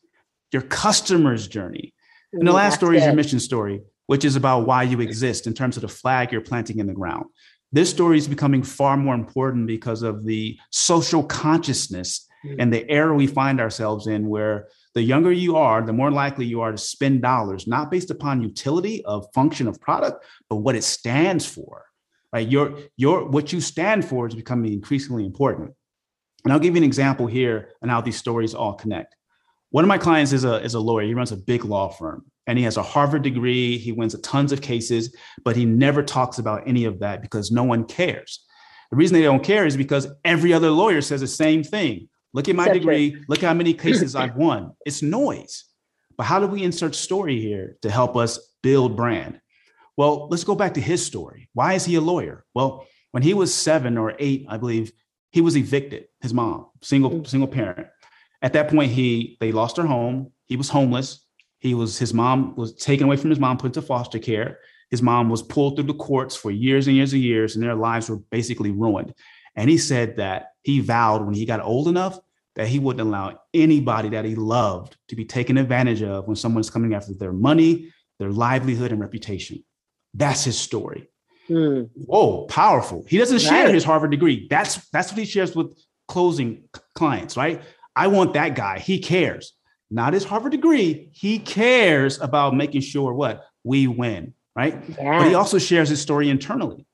your 0.51 0.61
customer's 0.61 1.47
journey. 1.47 1.93
And 2.31 2.47
the 2.47 2.53
last 2.53 2.75
story 2.75 2.97
is 2.97 3.05
your 3.05 3.13
mission 3.13 3.39
story, 3.39 3.81
which 4.07 4.25
is 4.25 4.35
about 4.35 4.65
why 4.65 4.83
you 4.83 5.01
exist 5.01 5.47
in 5.47 5.53
terms 5.53 5.77
of 5.77 5.81
the 5.81 5.87
flag 5.87 6.31
you're 6.31 6.41
planting 6.41 6.79
in 6.79 6.87
the 6.87 6.93
ground. 6.93 7.25
This 7.71 7.89
story 7.89 8.17
is 8.17 8.27
becoming 8.27 8.61
far 8.63 8.97
more 8.97 9.15
important 9.15 9.67
because 9.67 10.03
of 10.03 10.25
the 10.25 10.57
social 10.71 11.23
consciousness 11.23 12.27
mm. 12.45 12.55
and 12.59 12.71
the 12.71 12.89
era 12.89 13.15
we 13.15 13.27
find 13.27 13.59
ourselves 13.59 14.07
in, 14.07 14.27
where 14.27 14.67
the 14.93 15.01
younger 15.01 15.31
you 15.31 15.55
are, 15.55 15.81
the 15.81 15.93
more 15.93 16.11
likely 16.11 16.45
you 16.45 16.61
are 16.61 16.71
to 16.71 16.77
spend 16.77 17.21
dollars, 17.21 17.67
not 17.67 17.89
based 17.89 18.11
upon 18.11 18.41
utility 18.41 19.03
of 19.05 19.27
function 19.33 19.67
of 19.67 19.81
product, 19.81 20.25
but 20.49 20.57
what 20.57 20.75
it 20.75 20.83
stands 20.83 21.45
for. 21.45 21.85
Right? 22.31 22.47
Your, 22.47 22.77
your 22.97 23.27
what 23.27 23.53
you 23.53 23.61
stand 23.61 24.05
for 24.05 24.27
is 24.27 24.35
becoming 24.35 24.73
increasingly 24.73 25.25
important. 25.25 25.73
And 26.43 26.51
I'll 26.51 26.59
give 26.59 26.75
you 26.75 26.81
an 26.81 26.83
example 26.83 27.27
here 27.27 27.69
and 27.81 27.89
how 27.89 28.01
these 28.01 28.17
stories 28.17 28.53
all 28.53 28.73
connect. 28.73 29.15
One 29.69 29.83
of 29.83 29.87
my 29.87 29.97
clients 29.97 30.33
is 30.33 30.43
a, 30.43 30.61
is 30.61 30.73
a 30.73 30.79
lawyer. 30.79 31.05
He 31.05 31.13
runs 31.13 31.31
a 31.31 31.37
big 31.37 31.65
law 31.65 31.89
firm 31.89 32.25
and 32.45 32.57
he 32.57 32.63
has 32.65 32.77
a 32.77 32.83
Harvard 32.83 33.23
degree. 33.23 33.77
He 33.77 33.91
wins 33.91 34.19
tons 34.21 34.51
of 34.51 34.61
cases, 34.61 35.15
but 35.43 35.55
he 35.55 35.65
never 35.65 36.03
talks 36.03 36.37
about 36.37 36.67
any 36.67 36.85
of 36.85 36.99
that 36.99 37.21
because 37.21 37.51
no 37.51 37.63
one 37.63 37.85
cares. 37.85 38.45
The 38.91 38.97
reason 38.97 39.15
they 39.15 39.23
don't 39.23 39.43
care 39.43 39.65
is 39.65 39.77
because 39.77 40.07
every 40.23 40.53
other 40.53 40.69
lawyer 40.69 41.01
says 41.01 41.21
the 41.21 41.27
same 41.27 41.63
thing. 41.63 42.09
Look 42.33 42.49
at 42.49 42.55
my 42.55 42.67
degree. 42.67 43.23
Look 43.27 43.41
how 43.41 43.53
many 43.53 43.73
cases 43.73 44.15
I've 44.15 44.35
won. 44.35 44.73
It's 44.85 45.01
noise. 45.01 45.65
But 46.17 46.23
how 46.23 46.39
do 46.39 46.47
we 46.47 46.63
insert 46.63 46.95
story 46.95 47.39
here 47.39 47.77
to 47.81 47.89
help 47.89 48.15
us 48.15 48.39
build 48.61 48.95
brand? 48.95 49.39
Well, 49.97 50.27
let's 50.29 50.43
go 50.43 50.55
back 50.55 50.73
to 50.75 50.81
his 50.81 51.05
story. 51.05 51.49
Why 51.53 51.73
is 51.73 51.85
he 51.85 51.95
a 51.95 52.01
lawyer? 52.01 52.45
Well, 52.53 52.87
when 53.11 53.23
he 53.23 53.33
was 53.33 53.53
seven 53.53 53.97
or 53.97 54.15
eight, 54.17 54.45
I 54.49 54.57
believe, 54.57 54.91
he 55.29 55.41
was 55.41 55.57
evicted. 55.57 56.05
His 56.21 56.33
mom, 56.33 56.67
single 56.81 57.11
mm. 57.11 57.27
single 57.27 57.47
parent. 57.47 57.87
At 58.41 58.53
that 58.53 58.69
point, 58.69 58.91
he 58.91 59.37
they 59.39 59.51
lost 59.51 59.75
their 59.75 59.85
home. 59.85 60.31
He 60.45 60.57
was 60.57 60.69
homeless. 60.69 61.25
He 61.59 61.73
was 61.73 61.97
his 61.97 62.13
mom 62.13 62.55
was 62.55 62.73
taken 62.75 63.05
away 63.05 63.17
from 63.17 63.29
his 63.29 63.39
mom, 63.39 63.57
put 63.57 63.67
into 63.67 63.81
foster 63.81 64.19
care. 64.19 64.59
His 64.89 65.01
mom 65.01 65.29
was 65.29 65.41
pulled 65.41 65.75
through 65.75 65.85
the 65.85 65.93
courts 65.95 66.35
for 66.35 66.51
years 66.51 66.87
and 66.87 66.95
years 66.95 67.13
and 67.13 67.21
years, 67.21 67.55
and 67.55 67.63
their 67.63 67.75
lives 67.75 68.09
were 68.09 68.17
basically 68.17 68.71
ruined. 68.71 69.13
And 69.55 69.69
he 69.69 69.77
said 69.77 70.17
that 70.17 70.49
he 70.63 70.79
vowed 70.79 71.25
when 71.25 71.33
he 71.35 71.45
got 71.45 71.61
old 71.61 71.87
enough 71.87 72.19
that 72.55 72.67
he 72.67 72.79
wouldn't 72.79 73.07
allow 73.07 73.39
anybody 73.53 74.09
that 74.09 74.25
he 74.25 74.35
loved 74.35 74.95
to 75.07 75.15
be 75.15 75.25
taken 75.25 75.57
advantage 75.57 76.01
of 76.01 76.27
when 76.27 76.35
someone's 76.35 76.69
coming 76.69 76.93
after 76.93 77.13
their 77.13 77.33
money, 77.33 77.91
their 78.19 78.31
livelihood, 78.31 78.91
and 78.91 79.01
reputation. 79.01 79.63
That's 80.13 80.43
his 80.43 80.57
story. 80.57 81.09
Hmm. 81.47 81.83
Whoa, 81.95 82.45
powerful. 82.45 83.05
He 83.07 83.17
doesn't 83.17 83.39
share 83.39 83.73
his 83.73 83.83
Harvard 83.83 84.11
degree. 84.11 84.47
That's 84.49 84.87
that's 84.89 85.11
what 85.11 85.19
he 85.19 85.25
shares 85.25 85.55
with 85.55 85.77
closing 86.07 86.63
clients, 86.95 87.35
right? 87.35 87.61
I 87.95 88.07
want 88.07 88.33
that 88.33 88.55
guy. 88.55 88.79
He 88.79 88.99
cares. 88.99 89.53
Not 89.91 90.13
his 90.13 90.23
Harvard 90.23 90.51
degree. 90.51 91.09
He 91.11 91.39
cares 91.39 92.19
about 92.19 92.55
making 92.55 92.81
sure 92.81 93.13
what 93.13 93.45
we 93.63 93.87
win, 93.87 94.33
right? 94.55 94.81
Yeah. 94.97 95.19
But 95.19 95.27
he 95.27 95.35
also 95.35 95.59
shares 95.59 95.89
his 95.89 96.01
story 96.01 96.29
internally. 96.29 96.85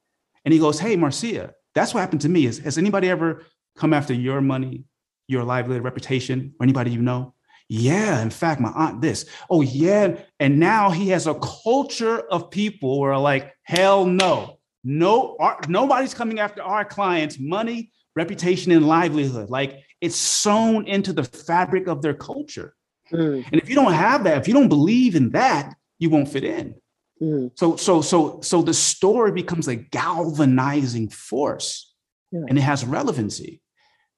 And 0.43 0.53
he 0.53 0.59
goes, 0.59 0.79
Hey, 0.79 0.95
Marcia, 0.95 1.53
that's 1.75 1.93
what 1.93 2.01
happened 2.01 2.21
to 2.21 2.29
me. 2.29 2.45
Is, 2.45 2.59
has 2.59 2.77
anybody 2.77 3.09
ever 3.09 3.43
come 3.75 3.93
after 3.93 4.13
your 4.13 4.41
money, 4.41 4.85
your 5.27 5.43
livelihood, 5.43 5.83
reputation, 5.83 6.53
or 6.59 6.63
anybody 6.63 6.91
you 6.91 7.01
know? 7.01 7.33
Yeah, 7.69 8.21
in 8.21 8.31
fact, 8.31 8.59
my 8.59 8.69
aunt 8.69 8.99
this. 8.99 9.25
Oh, 9.49 9.61
yeah. 9.61 10.15
And 10.39 10.59
now 10.59 10.89
he 10.89 11.09
has 11.09 11.27
a 11.27 11.35
culture 11.35 12.19
of 12.19 12.49
people 12.49 12.95
who 12.95 13.03
are 13.03 13.19
like, 13.19 13.53
hell 13.63 14.05
no. 14.05 14.57
No, 14.83 15.35
our, 15.39 15.59
nobody's 15.67 16.13
coming 16.13 16.39
after 16.39 16.63
our 16.63 16.85
clients' 16.85 17.37
money, 17.39 17.91
reputation, 18.15 18.71
and 18.71 18.87
livelihood. 18.87 19.49
Like 19.49 19.83
it's 20.01 20.15
sewn 20.15 20.87
into 20.87 21.13
the 21.13 21.23
fabric 21.23 21.87
of 21.87 22.01
their 22.01 22.13
culture. 22.13 22.73
Mm. 23.11 23.45
And 23.51 23.61
if 23.61 23.69
you 23.69 23.75
don't 23.75 23.93
have 23.93 24.23
that, 24.23 24.37
if 24.37 24.47
you 24.47 24.53
don't 24.53 24.69
believe 24.69 25.15
in 25.15 25.31
that, 25.31 25.75
you 25.99 26.09
won't 26.09 26.29
fit 26.29 26.43
in. 26.43 26.75
Mm. 27.21 27.51
So, 27.55 27.75
so, 27.75 28.01
so, 28.01 28.39
so 28.41 28.61
the 28.61 28.73
story 28.73 29.31
becomes 29.31 29.67
a 29.67 29.75
galvanizing 29.75 31.09
force 31.09 31.88
yeah. 32.31 32.41
and 32.47 32.57
it 32.57 32.61
has 32.61 32.85
relevancy 32.85 33.61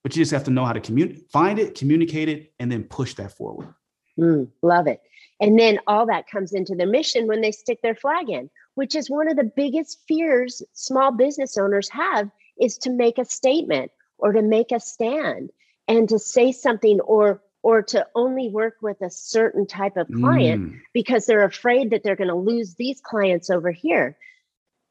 but 0.03 0.15
you 0.15 0.21
just 0.21 0.31
have 0.31 0.43
to 0.45 0.51
know 0.51 0.65
how 0.65 0.73
to 0.73 0.79
communicate, 0.79 1.29
find 1.31 1.59
it, 1.59 1.75
communicate 1.75 2.29
it, 2.29 2.53
and 2.59 2.71
then 2.71 2.83
push 2.83 3.13
that 3.15 3.35
forward. 3.37 3.73
Mm, 4.19 4.49
love 4.61 4.87
it. 4.87 5.01
And 5.39 5.57
then 5.59 5.79
all 5.87 6.05
that 6.07 6.27
comes 6.27 6.53
into 6.53 6.75
their 6.75 6.87
mission 6.87 7.27
when 7.27 7.41
they 7.41 7.51
stick 7.51 7.81
their 7.81 7.95
flag 7.95 8.29
in, 8.29 8.49
which 8.75 8.95
is 8.95 9.09
one 9.09 9.29
of 9.29 9.37
the 9.37 9.51
biggest 9.55 9.99
fears 10.07 10.61
small 10.73 11.11
business 11.11 11.57
owners 11.57 11.89
have 11.89 12.29
is 12.59 12.77
to 12.79 12.89
make 12.89 13.17
a 13.17 13.25
statement 13.25 13.91
or 14.17 14.33
to 14.33 14.41
make 14.41 14.71
a 14.71 14.79
stand 14.79 15.49
and 15.87 16.09
to 16.09 16.19
say 16.19 16.51
something 16.51 16.99
or 17.01 17.41
or 17.63 17.83
to 17.83 18.07
only 18.15 18.49
work 18.49 18.77
with 18.81 18.99
a 19.03 19.09
certain 19.11 19.67
type 19.67 19.95
of 19.95 20.07
client 20.11 20.63
mm. 20.63 20.79
because 20.95 21.27
they're 21.27 21.43
afraid 21.43 21.91
that 21.91 22.01
they're 22.03 22.15
going 22.15 22.27
to 22.27 22.35
lose 22.35 22.73
these 22.73 22.99
clients 23.01 23.51
over 23.51 23.69
here. 23.69 24.17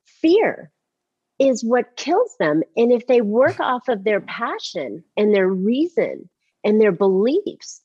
Fear 0.04 0.70
is 1.40 1.64
what 1.64 1.96
kills 1.96 2.36
them. 2.38 2.62
And 2.76 2.92
if 2.92 3.06
they 3.06 3.22
work 3.22 3.58
off 3.58 3.88
of 3.88 4.04
their 4.04 4.20
passion 4.20 5.02
and 5.16 5.34
their 5.34 5.48
reason 5.48 6.28
and 6.62 6.80
their 6.80 6.92
beliefs 6.92 7.80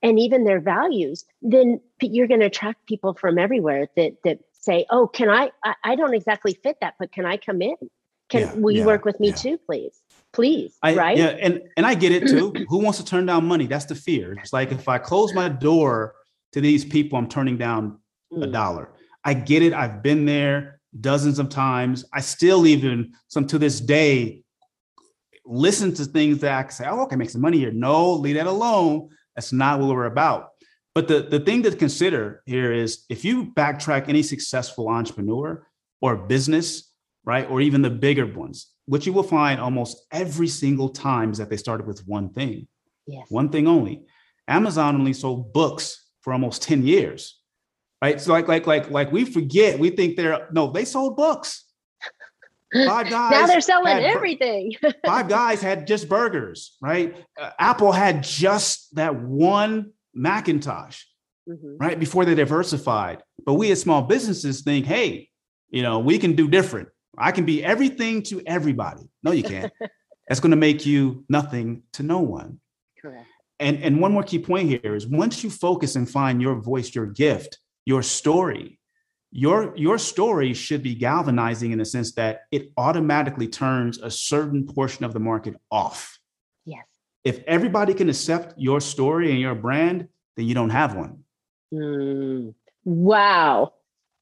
and 0.00 0.18
even 0.18 0.44
their 0.44 0.60
values, 0.60 1.24
then 1.42 1.80
you're 2.00 2.28
going 2.28 2.40
to 2.40 2.46
attract 2.46 2.86
people 2.86 3.12
from 3.12 3.38
everywhere 3.38 3.88
that 3.96 4.12
that 4.24 4.38
say, 4.52 4.86
"Oh, 4.90 5.08
can 5.08 5.28
I, 5.28 5.50
I? 5.64 5.74
I, 5.84 5.96
don't 5.96 6.14
exactly 6.14 6.54
fit 6.62 6.78
that, 6.80 6.94
but 6.98 7.12
can 7.12 7.26
I 7.26 7.36
come 7.36 7.60
in? 7.60 7.76
Can 8.28 8.42
yeah, 8.42 8.54
will 8.54 8.70
you 8.70 8.80
yeah, 8.80 8.86
work 8.86 9.04
with 9.04 9.18
me 9.18 9.28
yeah. 9.28 9.34
too, 9.34 9.58
please? 9.58 10.00
Please, 10.32 10.78
I, 10.80 10.94
right? 10.94 11.18
Yeah, 11.18 11.36
and 11.40 11.60
and 11.76 11.84
I 11.84 11.94
get 11.94 12.12
it 12.12 12.28
too. 12.28 12.54
Who 12.68 12.78
wants 12.78 12.98
to 12.98 13.04
turn 13.04 13.26
down 13.26 13.44
money? 13.46 13.66
That's 13.66 13.86
the 13.86 13.96
fear. 13.96 14.34
It's 14.34 14.52
like 14.52 14.70
if 14.70 14.88
I 14.88 14.98
close 14.98 15.34
my 15.34 15.48
door 15.48 16.14
to 16.52 16.60
these 16.60 16.84
people, 16.84 17.18
I'm 17.18 17.28
turning 17.28 17.58
down 17.58 17.98
mm. 18.32 18.44
a 18.44 18.46
dollar. 18.46 18.92
I 19.24 19.34
get 19.34 19.62
it. 19.62 19.72
I've 19.74 20.02
been 20.02 20.24
there 20.24 20.79
dozens 20.98 21.38
of 21.38 21.48
times. 21.48 22.04
I 22.12 22.20
still 22.20 22.66
even 22.66 23.12
some 23.28 23.46
to 23.48 23.58
this 23.58 23.80
day 23.80 24.42
listen 25.44 25.92
to 25.94 26.04
things 26.04 26.38
that 26.38 26.52
I 26.52 26.62
can 26.62 26.72
say, 26.72 26.86
oh, 26.88 27.02
okay, 27.02 27.16
make 27.16 27.30
some 27.30 27.40
money 27.40 27.58
here. 27.58 27.72
No, 27.72 28.12
leave 28.12 28.36
that 28.36 28.46
alone. 28.46 29.10
That's 29.34 29.52
not 29.52 29.80
what 29.80 29.88
we're 29.88 30.04
about. 30.04 30.50
But 30.94 31.08
the, 31.08 31.22
the 31.22 31.40
thing 31.40 31.62
to 31.64 31.74
consider 31.74 32.42
here 32.46 32.72
is 32.72 33.04
if 33.08 33.24
you 33.24 33.52
backtrack 33.52 34.08
any 34.08 34.22
successful 34.22 34.88
entrepreneur 34.88 35.66
or 36.00 36.16
business, 36.16 36.92
right, 37.24 37.48
or 37.48 37.60
even 37.60 37.82
the 37.82 37.90
bigger 37.90 38.26
ones, 38.26 38.72
what 38.86 39.06
you 39.06 39.12
will 39.12 39.22
find 39.22 39.60
almost 39.60 40.06
every 40.12 40.48
single 40.48 40.88
time 40.88 41.30
is 41.30 41.38
that 41.38 41.48
they 41.48 41.56
started 41.56 41.86
with 41.86 42.06
one 42.06 42.30
thing, 42.30 42.66
yes. 43.06 43.26
one 43.28 43.50
thing 43.50 43.68
only. 43.68 44.02
Amazon 44.48 44.96
only 44.96 45.12
sold 45.12 45.52
books 45.52 46.08
for 46.22 46.32
almost 46.32 46.62
10 46.62 46.84
years 46.84 47.39
right? 48.02 48.20
So 48.20 48.32
like 48.32 48.48
like 48.48 48.66
like 48.66 48.90
like 48.90 49.12
we 49.12 49.24
forget, 49.24 49.78
we 49.78 49.90
think 49.90 50.16
they're 50.16 50.48
no, 50.52 50.70
they 50.70 50.84
sold 50.84 51.16
books. 51.16 51.64
Five 52.72 53.10
guys 53.10 53.30
now 53.32 53.46
they're 53.46 53.60
selling 53.60 53.94
had, 53.94 54.04
everything. 54.04 54.74
five 55.06 55.28
guys 55.28 55.60
had 55.60 55.86
just 55.86 56.08
burgers, 56.08 56.76
right? 56.80 57.16
Uh, 57.40 57.50
Apple 57.58 57.92
had 57.92 58.22
just 58.22 58.94
that 58.94 59.14
one 59.16 59.92
Macintosh, 60.14 61.02
mm-hmm. 61.48 61.76
right? 61.78 61.98
Before 61.98 62.24
they 62.24 62.34
diversified. 62.34 63.22
But 63.44 63.54
we 63.54 63.70
as 63.70 63.80
small 63.80 64.02
businesses 64.02 64.62
think, 64.62 64.86
hey, 64.86 65.28
you 65.70 65.82
know, 65.82 65.98
we 65.98 66.18
can 66.18 66.34
do 66.34 66.48
different. 66.48 66.88
I 67.18 67.32
can 67.32 67.44
be 67.44 67.64
everything 67.64 68.22
to 68.24 68.42
everybody. 68.46 69.02
No, 69.22 69.32
you 69.32 69.42
can't. 69.42 69.72
That's 70.28 70.40
going 70.40 70.52
to 70.52 70.56
make 70.56 70.86
you 70.86 71.24
nothing 71.28 71.82
to 71.94 72.02
no 72.04 72.20
one. 72.20 72.60
Correct. 73.00 73.26
And 73.58 73.82
and 73.82 74.00
one 74.00 74.12
more 74.12 74.22
key 74.22 74.38
point 74.38 74.68
here 74.68 74.94
is 74.94 75.06
once 75.06 75.44
you 75.44 75.50
focus 75.50 75.96
and 75.96 76.08
find 76.08 76.40
your 76.40 76.54
voice, 76.54 76.94
your 76.94 77.06
gift, 77.06 77.58
your 77.90 78.04
story. 78.04 78.78
Your 79.32 79.58
your 79.86 79.98
story 79.98 80.54
should 80.54 80.82
be 80.90 80.94
galvanizing 80.94 81.70
in 81.72 81.78
the 81.78 81.84
sense 81.84 82.10
that 82.20 82.34
it 82.56 82.62
automatically 82.76 83.48
turns 83.48 83.94
a 83.98 84.10
certain 84.10 84.62
portion 84.74 85.04
of 85.04 85.12
the 85.12 85.22
market 85.30 85.54
off. 85.70 86.00
Yes. 86.64 86.86
If 87.30 87.36
everybody 87.56 87.92
can 87.94 88.08
accept 88.08 88.48
your 88.68 88.80
story 88.80 89.26
and 89.32 89.40
your 89.40 89.56
brand 89.66 90.08
then 90.36 90.46
you 90.48 90.54
don't 90.54 90.74
have 90.80 90.94
one. 91.04 91.14
Mm. 91.74 92.54
wow. 92.84 93.72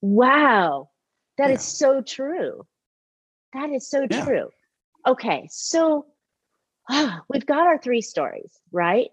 Wow. 0.01 0.91
That 1.39 1.49
yeah. 1.49 1.57
is 1.57 1.65
so 1.65 2.03
true. 2.17 2.67
That 3.55 3.69
is 3.71 3.89
so 3.89 4.07
yeah. 4.11 4.25
true. 4.25 4.49
Okay 5.13 5.49
so 5.51 6.07
oh, 6.91 7.15
we've 7.31 7.51
got 7.55 7.67
our 7.67 7.79
three 7.79 8.05
stories 8.13 8.53
right? 8.73 9.11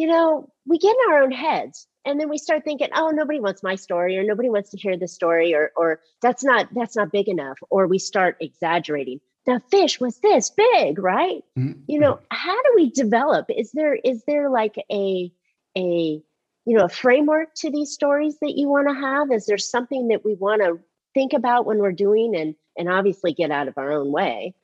You 0.00 0.06
know 0.12 0.28
we 0.70 0.78
get 0.78 0.96
in 0.96 1.12
our 1.12 1.22
own 1.24 1.32
heads 1.32 1.88
and 2.04 2.18
then 2.18 2.28
we 2.28 2.38
start 2.38 2.64
thinking 2.64 2.88
oh 2.94 3.10
nobody 3.10 3.40
wants 3.40 3.62
my 3.62 3.74
story 3.74 4.16
or 4.18 4.22
nobody 4.22 4.48
wants 4.48 4.70
to 4.70 4.76
hear 4.76 4.96
the 4.96 5.08
story 5.08 5.54
or 5.54 5.72
or 5.76 6.00
that's 6.20 6.44
not 6.44 6.68
that's 6.74 6.96
not 6.96 7.12
big 7.12 7.28
enough 7.28 7.58
or 7.70 7.86
we 7.86 7.98
start 7.98 8.36
exaggerating. 8.40 9.20
The 9.44 9.60
fish 9.70 10.00
was 10.00 10.18
this 10.18 10.50
big 10.50 10.98
right? 10.98 11.42
Mm-hmm. 11.58 11.80
you 11.86 11.98
know 11.98 12.20
how 12.30 12.62
do 12.62 12.72
we 12.76 12.90
develop? 12.90 13.46
Is 13.48 13.72
there 13.72 13.94
is 13.94 14.22
there 14.26 14.50
like 14.50 14.76
a 14.90 15.32
a 15.76 16.22
you 16.64 16.76
know 16.76 16.84
a 16.84 16.88
framework 16.88 17.54
to 17.56 17.70
these 17.70 17.92
stories 17.92 18.38
that 18.40 18.56
you 18.56 18.68
want 18.68 18.88
to 18.88 18.94
have? 18.94 19.30
Is 19.32 19.46
there 19.46 19.58
something 19.58 20.08
that 20.08 20.24
we 20.24 20.34
want 20.34 20.62
to 20.62 20.78
think 21.14 21.32
about 21.32 21.66
when 21.66 21.78
we're 21.78 21.92
doing 21.92 22.34
and 22.36 22.54
and 22.76 22.88
obviously 22.88 23.32
get 23.32 23.50
out 23.50 23.68
of 23.68 23.78
our 23.78 23.92
own 23.92 24.12
way? 24.12 24.54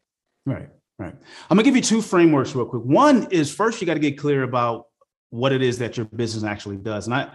Right 0.46 0.68
right. 0.98 1.14
I'm 1.50 1.56
gonna 1.56 1.62
give 1.62 1.76
you 1.76 1.82
two 1.82 2.02
frameworks 2.02 2.54
real 2.54 2.66
quick. 2.66 2.82
One 2.82 3.28
is 3.30 3.52
first 3.54 3.80
you 3.80 3.86
got 3.86 3.94
to 3.94 4.00
get 4.00 4.18
clear 4.18 4.42
about 4.42 4.87
what 5.30 5.52
it 5.52 5.62
is 5.62 5.78
that 5.78 5.96
your 5.96 6.06
business 6.06 6.44
actually 6.44 6.76
does. 6.76 7.06
And 7.06 7.14
I, 7.14 7.28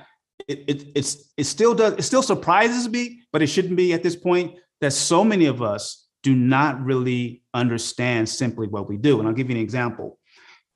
it, 0.47 0.63
it, 0.67 0.87
it's, 0.95 1.31
it 1.37 1.43
still 1.45 1.73
does, 1.73 1.93
it 1.93 2.03
still 2.03 2.23
surprises 2.23 2.89
me, 2.89 3.21
but 3.31 3.41
it 3.41 3.47
shouldn't 3.47 3.75
be 3.75 3.93
at 3.93 4.03
this 4.03 4.15
point 4.15 4.57
that 4.81 4.91
so 4.91 5.23
many 5.23 5.45
of 5.45 5.61
us 5.61 6.07
do 6.23 6.35
not 6.35 6.83
really 6.83 7.43
understand 7.53 8.27
simply 8.27 8.67
what 8.67 8.89
we 8.89 8.97
do. 8.97 9.19
And 9.19 9.27
I'll 9.27 9.33
give 9.33 9.49
you 9.49 9.55
an 9.55 9.61
example. 9.61 10.19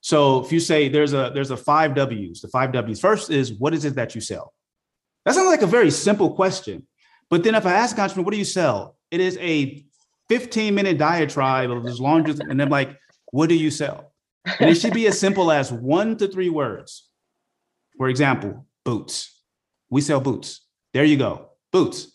So 0.01 0.43
if 0.43 0.51
you 0.51 0.60
say 0.60 0.89
there's 0.89 1.13
a, 1.13 1.32
there's 1.34 1.51
a 1.51 1.58
five 1.58 1.95
W's, 1.95 2.41
the 2.41 2.47
five 2.49 2.71
W's 2.71 2.99
first 2.99 3.32
is 3.32 3.53
what 3.53 3.73
is 3.73 3.86
it 3.86 3.95
that 3.95 4.15
you 4.15 4.21
sell? 4.21 4.53
That 5.25 5.36
sounds 5.36 5.47
like 5.47 5.62
a 5.62 5.67
very 5.67 5.91
simple 5.91 6.34
question. 6.34 6.88
But 7.30 7.43
then 7.43 7.56
if 7.56 7.65
I 7.65 7.73
ask 7.73 7.97
an 7.97 8.03
entrepreneur, 8.03 8.25
what 8.25 8.32
do 8.32 8.38
you 8.38 8.45
sell? 8.45 8.97
It 9.12 9.19
is 9.19 9.38
a 9.41 9.84
15 10.30 10.75
minute 10.75 10.97
diatribe 10.97 11.71
of 11.71 11.84
long 11.99 12.30
as, 12.30 12.39
and 12.39 12.62
I'm 12.62 12.69
like, 12.69 12.97
what 13.32 13.49
do 13.49 13.56
you 13.56 13.71
sell? 13.71 14.13
And 14.60 14.69
it 14.69 14.75
should 14.75 14.93
be 14.93 15.08
as 15.08 15.19
simple 15.19 15.51
as 15.51 15.71
one 15.71 16.17
to 16.17 16.27
three 16.27 16.49
words. 16.49 17.07
For 17.97 18.10
example, 18.10 18.65
boots. 18.86 19.43
We 19.89 20.01
sell 20.01 20.19
boots. 20.19 20.62
There 20.93 21.05
you 21.05 21.17
go, 21.17 21.51
boots. 21.71 22.12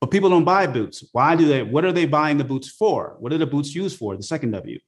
But 0.00 0.10
people 0.10 0.30
don't 0.30 0.44
buy 0.44 0.66
boots. 0.66 1.04
Why 1.12 1.36
do 1.36 1.46
they? 1.46 1.62
What 1.62 1.84
are 1.84 1.92
they 1.92 2.06
buying 2.06 2.36
the 2.36 2.44
boots 2.44 2.68
for? 2.68 3.16
What 3.18 3.32
are 3.32 3.38
the 3.38 3.46
boots 3.46 3.74
used 3.74 3.98
for? 3.98 4.16
The 4.16 4.22
second 4.22 4.50
W. 4.50 4.78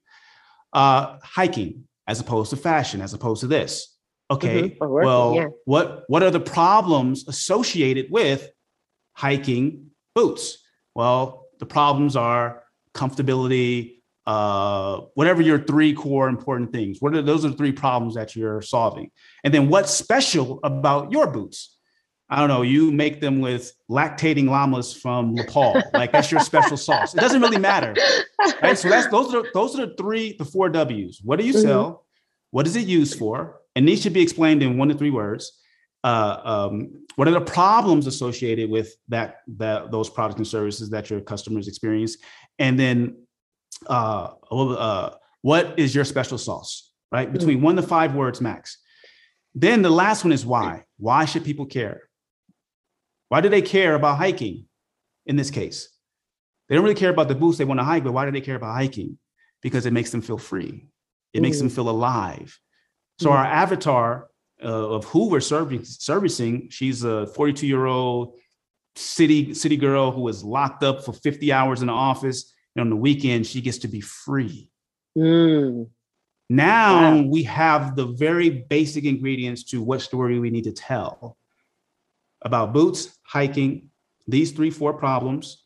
Uh, 0.72 1.18
hiking 1.22 1.84
as 2.06 2.20
opposed 2.20 2.50
to 2.50 2.56
fashion, 2.56 3.00
as 3.00 3.14
opposed 3.14 3.40
to 3.40 3.46
this. 3.46 3.96
Okay. 4.30 4.70
Mm-hmm. 4.70 4.84
Working, 4.84 5.06
well, 5.06 5.34
yeah. 5.34 5.46
what 5.64 6.04
what 6.08 6.22
are 6.22 6.30
the 6.30 6.40
problems 6.40 7.26
associated 7.26 8.10
with 8.10 8.50
hiking 9.14 9.90
boots? 10.14 10.58
Well, 10.94 11.46
the 11.58 11.66
problems 11.66 12.16
are 12.16 12.64
comfortability, 12.94 13.97
uh, 14.28 15.00
whatever 15.14 15.40
your 15.40 15.58
three 15.58 15.94
core 15.94 16.28
important 16.28 16.70
things. 16.70 16.98
What 17.00 17.14
are 17.14 17.22
those 17.22 17.46
are 17.46 17.48
the 17.48 17.56
three 17.56 17.72
problems 17.72 18.14
that 18.14 18.36
you're 18.36 18.60
solving? 18.60 19.10
And 19.42 19.54
then 19.54 19.70
what's 19.70 19.90
special 19.90 20.60
about 20.62 21.10
your 21.10 21.28
boots? 21.28 21.78
I 22.28 22.38
don't 22.38 22.48
know. 22.48 22.60
You 22.60 22.92
make 22.92 23.22
them 23.22 23.40
with 23.40 23.72
lactating 23.90 24.44
llamas 24.44 24.92
from 24.92 25.34
Nepal. 25.34 25.82
Like 25.94 26.12
that's 26.12 26.30
your 26.30 26.40
special 26.40 26.76
sauce. 26.76 27.14
It 27.14 27.20
doesn't 27.20 27.40
really 27.40 27.58
matter, 27.58 27.94
right? 28.62 28.76
So 28.76 28.90
that's 28.90 29.06
those 29.06 29.34
are 29.34 29.44
those 29.54 29.78
are 29.78 29.86
the 29.86 29.94
three, 29.94 30.36
the 30.36 30.44
four 30.44 30.68
W's. 30.68 31.20
What 31.24 31.38
do 31.40 31.46
you 31.46 31.54
mm-hmm. 31.54 31.62
sell? 31.62 32.04
What 32.50 32.66
is 32.66 32.76
it 32.76 32.86
used 32.86 33.18
for? 33.18 33.60
And 33.76 33.88
these 33.88 34.02
should 34.02 34.12
be 34.12 34.20
explained 34.20 34.62
in 34.62 34.76
one 34.76 34.88
to 34.88 34.94
three 34.94 35.10
words. 35.10 35.58
Uh, 36.04 36.40
um, 36.44 37.06
what 37.16 37.28
are 37.28 37.32
the 37.32 37.40
problems 37.40 38.06
associated 38.06 38.68
with 38.68 38.94
that, 39.08 39.38
that 39.56 39.90
those 39.90 40.10
products 40.10 40.36
and 40.36 40.46
services 40.46 40.90
that 40.90 41.08
your 41.08 41.20
customers 41.20 41.66
experience? 41.66 42.18
And 42.58 42.78
then 42.78 43.16
uh, 43.87 44.35
uh, 44.50 45.14
what 45.42 45.78
is 45.78 45.94
your 45.94 46.04
special 46.04 46.38
sauce, 46.38 46.92
right? 47.12 47.33
Between 47.33 47.61
one 47.61 47.76
to 47.76 47.83
five 47.83 48.14
words 48.14 48.40
max. 48.40 48.78
Then 49.54 49.83
the 49.83 49.90
last 49.90 50.24
one 50.24 50.33
is 50.33 50.44
why. 50.44 50.85
Why 50.98 51.24
should 51.24 51.44
people 51.44 51.66
care? 51.66 52.02
Why 53.28 53.40
do 53.40 53.48
they 53.48 53.62
care 53.62 53.94
about 53.94 54.18
hiking 54.18 54.66
in 55.26 55.37
this 55.37 55.50
case? 55.50 55.88
They 56.68 56.74
don't 56.74 56.85
really 56.85 56.94
care 56.94 57.11
about 57.11 57.28
the 57.28 57.35
boots 57.35 57.59
they 57.59 57.64
want 57.64 57.81
to 57.81 57.85
hike, 57.85 58.04
but 58.04 58.12
why 58.12 58.24
do 58.24 58.31
they 58.31 58.40
care 58.40 58.57
about 58.57 58.74
hiking? 58.74 59.18
Because 59.62 59.87
it 59.87 59.92
makes 59.92 60.11
them 60.11 60.20
feel 60.20 60.38
free. 60.38 60.87
It 61.33 61.38
mm. 61.38 61.42
makes 61.42 61.59
them 61.59 61.68
mm. 61.68 61.74
feel 61.74 61.88
alive. 61.88 62.59
So 63.18 63.31
mm. 63.31 63.33
our 63.33 63.44
avatar 63.44 64.28
uh, 64.62 64.88
of 64.88 65.04
who 65.07 65.28
we're 65.28 65.40
serving, 65.40 65.85
servicing, 65.85 66.68
she's 66.70 67.04
a 67.04 67.26
42 67.28 67.66
year 67.66 67.87
old 67.87 68.38
city 68.96 69.54
city 69.54 69.76
girl 69.76 70.11
who 70.11 70.26
is 70.28 70.42
locked 70.42 70.83
up 70.83 71.04
for 71.04 71.12
50 71.12 71.52
hours 71.52 71.81
in 71.81 71.87
the 71.87 71.92
office. 71.92 72.52
And 72.76 72.83
on 72.83 72.90
the 72.90 72.96
weekend, 72.96 73.46
she 73.46 73.61
gets 73.61 73.78
to 73.78 73.88
be 73.88 74.00
free. 74.00 74.70
Mm. 75.16 75.88
Now 76.50 77.16
wow. 77.16 77.22
we 77.22 77.42
have 77.44 77.94
the 77.96 78.07
very 78.07 78.48
basic 78.48 79.04
ingredients 79.04 79.64
to 79.64 79.83
what 79.83 80.00
story 80.00 80.38
we 80.38 80.50
need 80.50 80.64
to 80.64 80.72
tell 80.72 81.37
about 82.42 82.72
boots, 82.72 83.18
hiking, 83.24 83.90
these 84.26 84.52
three, 84.52 84.70
four 84.70 84.94
problems, 84.94 85.64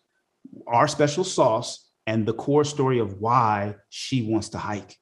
our 0.67 0.88
special 0.88 1.25
sauce, 1.25 1.91
and 2.07 2.27
the 2.27 2.35
core 2.35 2.65
story 2.65 2.99
of 2.99 3.21
why 3.21 3.77
she 3.91 4.23
wants 4.23 4.51
to 4.51 4.59
hike. 4.59 4.97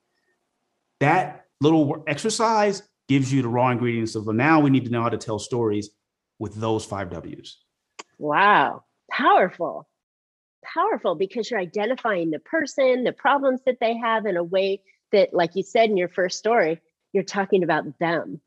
That 1.00 1.44
little 1.60 2.04
exercise 2.06 2.82
gives 3.08 3.32
you 3.32 3.42
the 3.42 3.48
raw 3.48 3.70
ingredients 3.70 4.14
of 4.14 4.26
now 4.26 4.60
we 4.60 4.70
need 4.70 4.84
to 4.84 4.90
know 4.90 5.02
how 5.02 5.08
to 5.08 5.18
tell 5.18 5.38
stories 5.38 5.90
with 6.38 6.54
those 6.54 6.84
five 6.84 7.10
W's. 7.10 7.58
Wow, 8.18 8.84
powerful. 9.10 9.88
Powerful 10.62 11.14
because 11.14 11.50
you're 11.50 11.60
identifying 11.60 12.30
the 12.30 12.38
person, 12.38 13.04
the 13.04 13.12
problems 13.12 13.60
that 13.66 13.78
they 13.80 13.96
have 13.96 14.26
in 14.26 14.36
a 14.36 14.44
way 14.44 14.82
that, 15.12 15.32
like 15.32 15.56
you 15.56 15.62
said 15.62 15.90
in 15.90 15.96
your 15.96 16.08
first 16.08 16.38
story, 16.38 16.80
you're 17.12 17.24
talking 17.24 17.62
about 17.62 17.98
them 17.98 18.40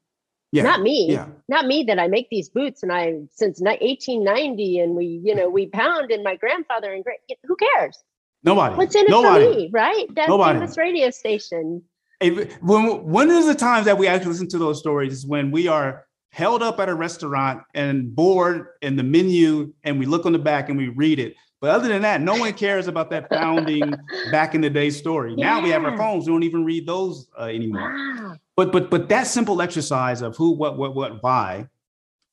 yeah. 0.53 0.61
Not 0.61 0.81
me. 0.81 1.07
Yeah. 1.09 1.25
Not 1.49 1.65
me 1.65 1.83
that 1.85 1.97
I 1.97 2.07
make 2.07 2.29
these 2.29 2.47
boots 2.47 2.83
and 2.83 2.91
I 2.91 3.21
since 3.31 3.59
1890 3.59 4.79
and 4.79 4.95
we, 4.95 5.19
you 5.23 5.33
know, 5.33 5.49
we 5.49 5.65
pound 5.65 6.11
and 6.11 6.23
my 6.23 6.35
grandfather 6.35 6.93
and 6.93 7.03
great 7.03 7.17
who 7.47 7.55
cares? 7.55 7.97
Nobody. 8.43 8.75
What's 8.75 8.93
in 8.93 9.05
it 9.05 9.09
Nobody. 9.09 9.45
for 9.45 9.51
me, 9.51 9.69
right? 9.73 10.05
That 10.13 10.29
Nobody. 10.29 10.59
famous 10.59 10.77
radio 10.77 11.09
station. 11.09 11.81
when 12.21 13.03
one 13.03 13.31
of 13.31 13.47
the 13.47 13.55
times 13.55 13.85
that 13.85 13.97
we 13.97 14.07
actually 14.07 14.29
listen 14.29 14.47
to 14.49 14.59
those 14.59 14.77
stories 14.77 15.13
is 15.13 15.25
when 15.25 15.49
we 15.49 15.67
are 15.67 16.05
held 16.31 16.61
up 16.61 16.79
at 16.79 16.87
a 16.87 16.93
restaurant 16.93 17.63
and 17.73 18.15
bored 18.15 18.67
in 18.83 18.95
the 18.95 19.03
menu 19.03 19.73
and 19.83 19.97
we 19.97 20.05
look 20.05 20.27
on 20.27 20.33
the 20.33 20.39
back 20.39 20.69
and 20.69 20.77
we 20.77 20.89
read 20.89 21.17
it. 21.17 21.33
But 21.63 21.69
other 21.69 21.87
than 21.87 22.01
that, 22.01 22.19
no 22.19 22.35
one 22.35 22.51
cares 22.51 22.89
about 22.89 23.09
that 23.11 23.29
founding 23.29 23.93
back 24.33 24.53
in 24.53 24.59
the 24.59 24.69
day 24.69 24.89
story. 24.89 25.33
Yeah. 25.37 25.45
Now 25.45 25.61
we 25.61 25.69
have 25.69 25.85
our 25.85 25.95
phones; 25.95 26.25
we 26.25 26.33
don't 26.33 26.43
even 26.43 26.65
read 26.65 26.85
those 26.85 27.29
uh, 27.39 27.43
anymore. 27.43 27.89
Wow. 27.89 28.35
But 28.57 28.73
but 28.73 28.89
but 28.89 29.07
that 29.07 29.27
simple 29.27 29.61
exercise 29.61 30.21
of 30.21 30.35
who, 30.35 30.57
what, 30.57 30.77
what, 30.77 30.93
what, 30.93 31.23
why 31.23 31.69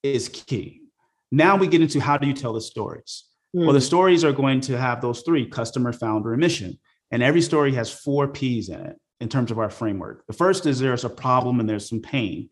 is 0.03 0.29
key. 0.29 0.81
Now 1.31 1.57
we 1.57 1.69
get 1.69 1.81
into 1.81 2.01
how 2.01 2.17
do 2.17 2.27
you 2.27 2.35
tell 2.35 2.53
the 2.53 2.61
stories? 2.61 3.23
Mm. 3.55 3.67
Well, 3.67 3.73
the 3.73 3.79
hmm. 3.79 3.85
stories 3.85 4.25
are 4.25 4.33
going 4.33 4.63
to 4.63 4.77
have 4.77 5.01
those 5.01 5.21
three: 5.21 5.47
customer, 5.47 5.93
founder, 5.93 6.33
and 6.33 6.41
mission. 6.41 6.81
And 7.13 7.23
every 7.23 7.43
story 7.43 7.73
has 7.75 7.89
four 7.89 8.27
P's 8.27 8.69
in 8.69 8.81
it 8.81 8.97
in 9.21 9.29
terms 9.29 9.53
of 9.53 9.61
our 9.61 9.71
framework. 9.71 10.27
The 10.27 10.33
first 10.33 10.67
is 10.67 10.81
there's 10.81 11.05
a 11.05 11.09
problem 11.09 11.61
and 11.61 11.69
there's 11.69 11.89
some 11.89 12.01
pain. 12.01 12.49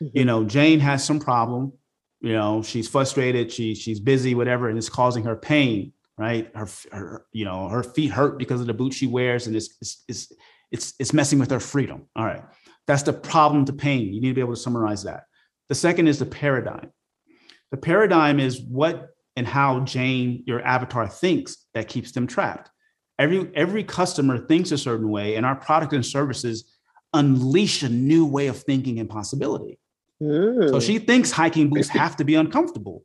Mm-hmm. 0.00 0.16
You 0.16 0.24
know, 0.26 0.44
Jane 0.44 0.78
has 0.78 1.04
some 1.04 1.18
problem. 1.18 1.72
You 2.20 2.34
know, 2.34 2.62
she's 2.62 2.88
frustrated. 2.88 3.50
She 3.50 3.74
she's 3.74 3.98
busy, 3.98 4.36
whatever, 4.36 4.68
and 4.68 4.78
it's 4.78 4.88
causing 4.88 5.24
her 5.24 5.34
pain. 5.34 5.92
Right, 6.20 6.54
her, 6.54 6.68
her 6.92 7.24
you 7.32 7.46
know 7.46 7.68
her 7.68 7.82
feet 7.82 8.10
hurt 8.10 8.38
because 8.38 8.60
of 8.60 8.66
the 8.66 8.74
boots 8.74 8.94
she 8.94 9.06
wears, 9.06 9.46
and 9.46 9.56
it's 9.56 9.74
it's 9.80 10.04
it's 10.06 10.32
it's, 10.70 10.94
it's 10.98 11.12
messing 11.14 11.38
with 11.38 11.50
her 11.50 11.60
freedom. 11.60 12.06
All 12.14 12.26
right. 12.26 12.42
That's 12.86 13.02
the 13.02 13.12
problem 13.12 13.64
to 13.64 13.72
pain. 13.72 14.12
You 14.12 14.20
need 14.20 14.28
to 14.28 14.34
be 14.34 14.40
able 14.40 14.54
to 14.54 14.60
summarize 14.60 15.04
that. 15.04 15.24
The 15.68 15.74
second 15.74 16.08
is 16.08 16.18
the 16.18 16.26
paradigm. 16.26 16.92
The 17.70 17.76
paradigm 17.76 18.38
is 18.38 18.60
what 18.60 19.10
and 19.36 19.46
how 19.46 19.80
Jane, 19.80 20.42
your 20.46 20.60
avatar, 20.60 21.08
thinks 21.08 21.56
that 21.72 21.88
keeps 21.88 22.12
them 22.12 22.26
trapped. 22.26 22.70
Every, 23.18 23.50
every 23.54 23.84
customer 23.84 24.38
thinks 24.38 24.72
a 24.72 24.78
certain 24.78 25.08
way, 25.08 25.36
and 25.36 25.46
our 25.46 25.54
product 25.54 25.92
and 25.92 26.04
services 26.04 26.76
unleash 27.12 27.82
a 27.82 27.88
new 27.88 28.26
way 28.26 28.48
of 28.48 28.58
thinking 28.58 28.98
and 28.98 29.08
possibility. 29.08 29.78
Mm. 30.22 30.70
So 30.70 30.80
she 30.80 30.98
thinks 30.98 31.30
hiking 31.30 31.70
boots 31.70 31.88
have 32.02 32.16
to 32.16 32.24
be 32.24 32.34
uncomfortable. 32.34 33.04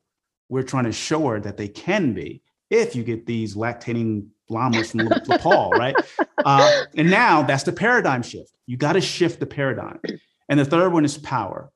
We're 0.50 0.64
trying 0.64 0.86
to 0.86 0.92
show 0.92 1.28
her 1.28 1.40
that 1.42 1.58
they 1.58 1.68
can 1.68 2.14
be 2.14 2.42
if 2.70 2.96
you 2.96 3.04
get 3.04 3.26
these 3.26 3.56
lactating 3.56 4.28
llamas 4.50 4.92
from 4.92 5.08
Nepal, 5.28 5.72
right? 5.72 5.96
Uh, 6.44 6.84
and 6.96 7.10
now 7.10 7.42
that's 7.42 7.64
the 7.64 7.72
paradigm 7.72 8.22
shift. 8.22 8.52
You 8.66 8.78
got 8.78 8.94
to 8.94 9.02
shift 9.02 9.40
the 9.40 9.46
paradigm. 9.46 10.00
And 10.50 10.60
the 10.60 10.66
third 10.66 10.94
one 10.94 11.06
is 11.06 11.18
power. 11.18 11.72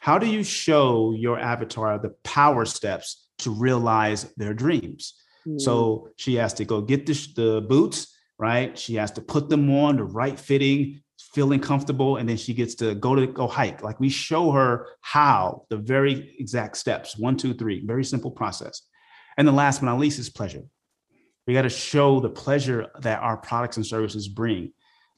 How 0.00 0.18
do 0.18 0.26
you 0.26 0.42
show 0.42 1.12
your 1.12 1.38
avatar 1.38 1.98
the 1.98 2.10
power 2.24 2.64
steps 2.64 3.28
to 3.38 3.50
realize 3.50 4.32
their 4.36 4.54
dreams? 4.54 5.14
Mm. 5.46 5.60
So 5.60 6.08
she 6.16 6.34
has 6.36 6.54
to 6.54 6.64
go 6.64 6.80
get 6.80 7.06
the, 7.06 7.12
the 7.36 7.60
boots, 7.60 8.16
right? 8.38 8.78
She 8.78 8.94
has 8.94 9.10
to 9.12 9.20
put 9.20 9.48
them 9.48 9.70
on 9.74 9.96
the 9.96 10.04
right 10.04 10.38
fitting, 10.38 11.02
feeling 11.34 11.60
comfortable, 11.60 12.16
and 12.16 12.28
then 12.28 12.36
she 12.36 12.54
gets 12.54 12.74
to 12.76 12.94
go 12.94 13.14
to 13.14 13.26
go 13.26 13.46
hike. 13.46 13.82
Like 13.82 14.00
we 14.00 14.08
show 14.08 14.52
her 14.52 14.86
how 15.00 15.64
the 15.68 15.76
very 15.76 16.36
exact 16.38 16.76
steps 16.76 17.18
one, 17.18 17.36
two, 17.36 17.54
three, 17.54 17.84
very 17.84 18.04
simple 18.04 18.30
process. 18.30 18.82
And 19.38 19.48
the 19.48 19.52
last 19.52 19.80
but 19.80 19.86
not 19.86 19.98
least 19.98 20.18
is 20.18 20.28
pleasure. 20.28 20.64
We 21.46 21.54
got 21.54 21.62
to 21.62 21.70
show 21.70 22.20
the 22.20 22.28
pleasure 22.28 22.88
that 23.00 23.20
our 23.20 23.38
products 23.38 23.78
and 23.78 23.86
services 23.86 24.28
bring, 24.28 24.72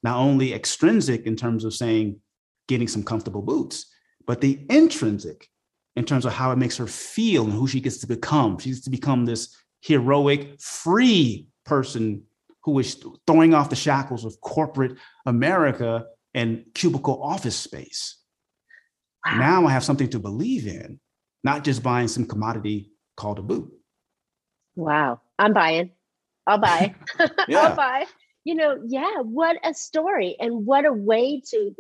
not 0.05 0.17
only 0.17 0.55
extrinsic 0.55 1.27
in 1.27 1.35
terms 1.35 1.65
of 1.65 1.75
saying 1.75 2.21
getting 2.69 2.87
some 2.87 3.03
comfortable 3.03 3.43
boots, 3.43 3.93
but 4.27 4.41
the 4.41 4.65
intrinsic 4.69 5.49
in 5.97 6.05
terms 6.05 6.25
of 6.25 6.33
how 6.33 6.53
it 6.53 6.59
makes 6.59 6.77
her 6.77 6.87
feel 6.87 7.45
and 7.45 7.53
who 7.53 7.67
she 7.67 7.81
gets 7.81 7.99
to 7.99 8.07
become. 8.07 8.59
She 8.59 8.71
gets 8.71 8.83
to 8.83 8.91
become 8.91 9.25
this 9.25 9.57
heroic, 9.81 10.61
free 10.61 11.49
person 11.65 12.23
who 12.63 12.79
is 12.79 13.03
throwing 13.27 13.55
off 13.55 13.71
the 13.71 13.77
shackles 13.77 14.25
of 14.25 14.41
corporate 14.41 14.99
America 15.27 16.05
and 16.35 16.65
cubicle 16.75 17.21
office 17.23 17.57
space. 17.57 18.19
Wow. 19.27 19.39
Now 19.39 19.67
I 19.67 19.73
have 19.73 19.83
something 19.83 20.11
to 20.11 20.19
believe 20.19 20.67
in, 20.67 21.01
not 21.43 21.65
just 21.65 21.83
buying 21.83 22.07
some 22.07 22.27
commodity 22.27 22.93
called 23.17 23.39
a 23.39 23.43
boot. 23.43 23.73
Wow, 24.77 25.21
I'm 25.39 25.53
buying. 25.53 25.91
I'll 26.47 26.59
buy. 26.59 26.95
I'll 27.49 27.77
buy. 27.77 28.07
You 28.45 28.55
know, 28.55 28.81
yeah, 28.87 29.21
what 29.21 29.59
a 29.65 29.75
story 29.75 30.37
and 30.41 30.67
what 30.67 30.85
a 30.85 30.93
way 30.93 31.43
to 31.51 31.75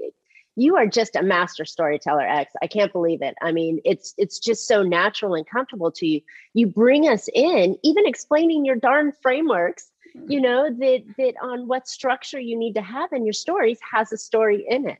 you 0.56 0.76
are 0.76 0.86
just 0.86 1.16
a 1.16 1.22
master 1.22 1.64
storyteller 1.64 2.26
x 2.26 2.52
i 2.62 2.66
can't 2.66 2.92
believe 2.92 3.22
it 3.22 3.34
i 3.42 3.52
mean 3.52 3.80
it's 3.84 4.14
it's 4.18 4.38
just 4.38 4.66
so 4.66 4.82
natural 4.82 5.34
and 5.34 5.46
comfortable 5.46 5.90
to 5.90 6.06
you 6.06 6.20
you 6.54 6.66
bring 6.66 7.08
us 7.08 7.28
in 7.34 7.76
even 7.82 8.06
explaining 8.06 8.64
your 8.64 8.76
darn 8.76 9.12
frameworks 9.22 9.90
you 10.28 10.40
know 10.40 10.68
that 10.70 11.02
that 11.16 11.34
on 11.42 11.68
what 11.68 11.86
structure 11.86 12.40
you 12.40 12.58
need 12.58 12.74
to 12.74 12.82
have 12.82 13.12
in 13.12 13.24
your 13.24 13.32
stories 13.32 13.78
has 13.92 14.12
a 14.12 14.18
story 14.18 14.66
in 14.68 14.88
it 14.88 14.98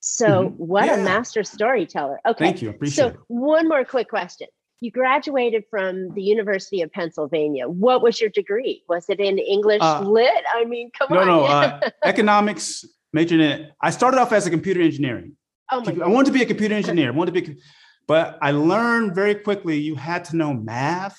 so 0.00 0.44
mm-hmm. 0.44 0.54
what 0.56 0.86
yeah. 0.86 0.96
a 0.96 1.04
master 1.04 1.42
storyteller 1.42 2.20
okay 2.26 2.44
thank 2.44 2.62
you 2.62 2.70
appreciate 2.70 2.96
so 2.96 3.08
it. 3.08 3.16
one 3.28 3.68
more 3.68 3.84
quick 3.84 4.08
question 4.08 4.48
you 4.80 4.90
graduated 4.90 5.64
from 5.70 6.12
the 6.14 6.22
University 6.22 6.80
of 6.80 6.90
Pennsylvania. 6.90 7.68
What 7.68 8.02
was 8.02 8.20
your 8.20 8.30
degree? 8.30 8.82
Was 8.88 9.10
it 9.10 9.20
in 9.20 9.38
English 9.38 9.82
uh, 9.82 10.00
lit? 10.00 10.42
I 10.54 10.64
mean, 10.64 10.90
come 10.98 11.08
no, 11.10 11.20
on. 11.20 11.26
No, 11.26 11.40
no, 11.40 11.44
uh, 11.44 11.80
economics, 12.04 12.84
majored 13.12 13.40
in 13.40 13.46
it. 13.46 13.72
I 13.80 13.90
started 13.90 14.18
off 14.18 14.32
as 14.32 14.46
a 14.46 14.50
computer 14.50 14.80
engineering. 14.80 15.36
Oh 15.70 15.82
my 15.82 16.04
I 16.04 16.08
wanted 16.08 16.32
to 16.32 16.32
be 16.32 16.42
a 16.42 16.46
computer 16.46 16.74
engineer. 16.74 17.08
I 17.08 17.10
wanted 17.10 17.34
to 17.34 17.42
be, 17.42 17.60
but 18.08 18.38
I 18.40 18.52
learned 18.52 19.14
very 19.14 19.34
quickly 19.34 19.78
you 19.78 19.94
had 19.94 20.24
to 20.26 20.36
know 20.36 20.52
math 20.52 21.18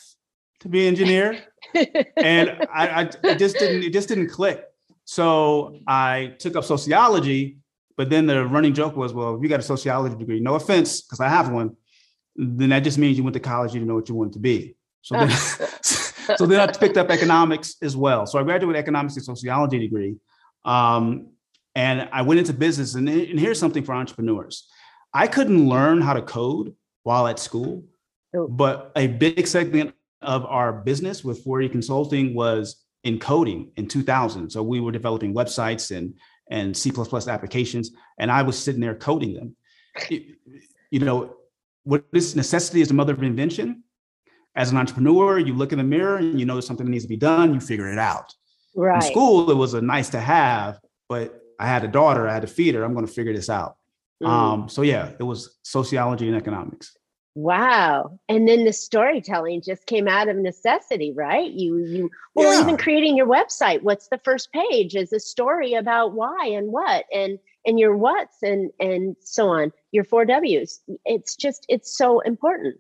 to 0.61 0.67
be 0.67 0.81
an 0.81 0.87
engineer, 0.87 1.39
and 2.17 2.67
I, 2.73 3.09
I 3.23 3.33
just 3.35 3.57
didn't 3.57 3.83
it 3.83 3.93
just 3.93 4.09
didn't 4.09 4.29
click. 4.29 4.65
So 5.05 5.79
I 5.87 6.35
took 6.39 6.55
up 6.55 6.63
sociology, 6.63 7.57
but 7.95 8.09
then 8.09 8.25
the 8.25 8.45
running 8.45 8.73
joke 8.73 8.95
was, 8.95 9.13
well, 9.13 9.35
if 9.35 9.43
you 9.43 9.49
got 9.49 9.59
a 9.59 9.63
sociology 9.63 10.15
degree, 10.15 10.39
no 10.39 10.55
offense, 10.55 11.01
because 11.01 11.19
I 11.19 11.29
have 11.29 11.49
one 11.49 11.75
then 12.35 12.69
that 12.69 12.83
just 12.83 12.97
means 12.97 13.17
you 13.17 13.23
went 13.23 13.33
to 13.33 13.39
college, 13.39 13.73
you 13.73 13.79
didn't 13.79 13.89
know 13.89 13.95
what 13.95 14.09
you 14.09 14.15
wanted 14.15 14.33
to 14.33 14.39
be. 14.39 14.75
So 15.01 15.15
then, 15.15 15.29
so 16.37 16.45
then 16.45 16.59
I 16.59 16.71
picked 16.71 16.97
up 16.97 17.09
economics 17.09 17.75
as 17.81 17.95
well. 17.95 18.25
So 18.25 18.39
I 18.39 18.43
graduated 18.43 18.79
economics 18.79 19.15
and 19.15 19.25
sociology 19.25 19.79
degree. 19.79 20.15
Um, 20.63 21.31
and 21.75 22.09
I 22.11 22.21
went 22.21 22.39
into 22.39 22.53
business. 22.53 22.95
And, 22.95 23.07
and 23.07 23.39
here's 23.39 23.59
something 23.59 23.83
for 23.83 23.93
entrepreneurs. 23.93 24.67
I 25.13 25.27
couldn't 25.27 25.67
learn 25.67 26.01
how 26.01 26.13
to 26.13 26.21
code 26.21 26.75
while 27.03 27.27
at 27.27 27.39
school, 27.39 27.83
oh. 28.35 28.47
but 28.47 28.91
a 28.95 29.07
big 29.07 29.47
segment 29.47 29.93
of 30.21 30.45
our 30.45 30.71
business 30.71 31.23
with 31.23 31.43
4E 31.43 31.71
Consulting 31.71 32.33
was 32.33 32.83
in 33.03 33.19
coding 33.19 33.71
in 33.75 33.87
2000. 33.87 34.49
So 34.51 34.61
we 34.61 34.79
were 34.79 34.91
developing 34.91 35.33
websites 35.33 35.95
and 35.95 36.13
and 36.49 36.75
C 36.75 36.91
applications, 37.29 37.91
and 38.19 38.29
I 38.29 38.41
was 38.41 38.57
sitting 38.59 38.81
there 38.81 38.93
coding 38.93 39.33
them. 39.33 39.55
you 40.91 40.99
know, 40.99 41.33
what 41.83 42.05
this 42.11 42.35
necessity 42.35 42.81
is 42.81 42.87
the 42.87 42.93
mother 42.93 43.13
of 43.13 43.23
invention. 43.23 43.83
As 44.55 44.71
an 44.71 44.77
entrepreneur, 44.77 45.39
you 45.39 45.53
look 45.53 45.71
in 45.71 45.77
the 45.77 45.83
mirror 45.83 46.17
and 46.17 46.39
you 46.39 46.45
know 46.45 46.55
there's 46.55 46.67
something 46.67 46.85
that 46.85 46.91
needs 46.91 47.05
to 47.05 47.09
be 47.09 47.17
done, 47.17 47.53
you 47.53 47.59
figure 47.59 47.91
it 47.91 47.97
out. 47.97 48.33
Right. 48.75 49.01
In 49.03 49.09
school, 49.09 49.49
it 49.49 49.55
was 49.55 49.73
a 49.73 49.81
nice 49.81 50.09
to 50.09 50.19
have, 50.19 50.79
but 51.07 51.41
I 51.59 51.67
had 51.67 51.83
a 51.83 51.87
daughter, 51.87 52.27
I 52.27 52.33
had 52.33 52.41
to 52.41 52.47
feed 52.47 52.75
her. 52.75 52.83
I'm 52.83 52.93
going 52.93 53.05
to 53.05 53.11
figure 53.11 53.33
this 53.33 53.49
out. 53.49 53.77
Mm. 54.21 54.27
Um, 54.27 54.69
so 54.69 54.81
yeah, 54.81 55.11
it 55.19 55.23
was 55.23 55.57
sociology 55.63 56.27
and 56.27 56.35
economics. 56.35 56.95
Wow. 57.33 58.19
And 58.27 58.47
then 58.47 58.65
the 58.65 58.73
storytelling 58.73 59.61
just 59.61 59.85
came 59.85 60.07
out 60.07 60.27
of 60.27 60.35
necessity, 60.35 61.13
right? 61.15 61.49
You 61.49 61.77
you 61.77 62.09
well 62.35 62.53
yeah. 62.53 62.61
even 62.61 62.77
creating 62.77 63.15
your 63.15 63.27
website, 63.27 63.83
what's 63.83 64.09
the 64.09 64.19
first 64.23 64.51
page 64.51 64.95
is 64.95 65.13
a 65.13 65.19
story 65.19 65.75
about 65.75 66.13
why 66.13 66.47
and 66.47 66.71
what 66.71 67.05
and 67.13 67.39
and 67.65 67.79
your 67.79 67.95
what's 67.95 68.41
and 68.41 68.71
and 68.79 69.15
so 69.21 69.49
on, 69.49 69.71
your 69.91 70.03
four 70.03 70.25
W's. 70.25 70.81
It's 71.05 71.35
just 71.35 71.65
it's 71.69 71.95
so 71.95 72.19
important. 72.21 72.75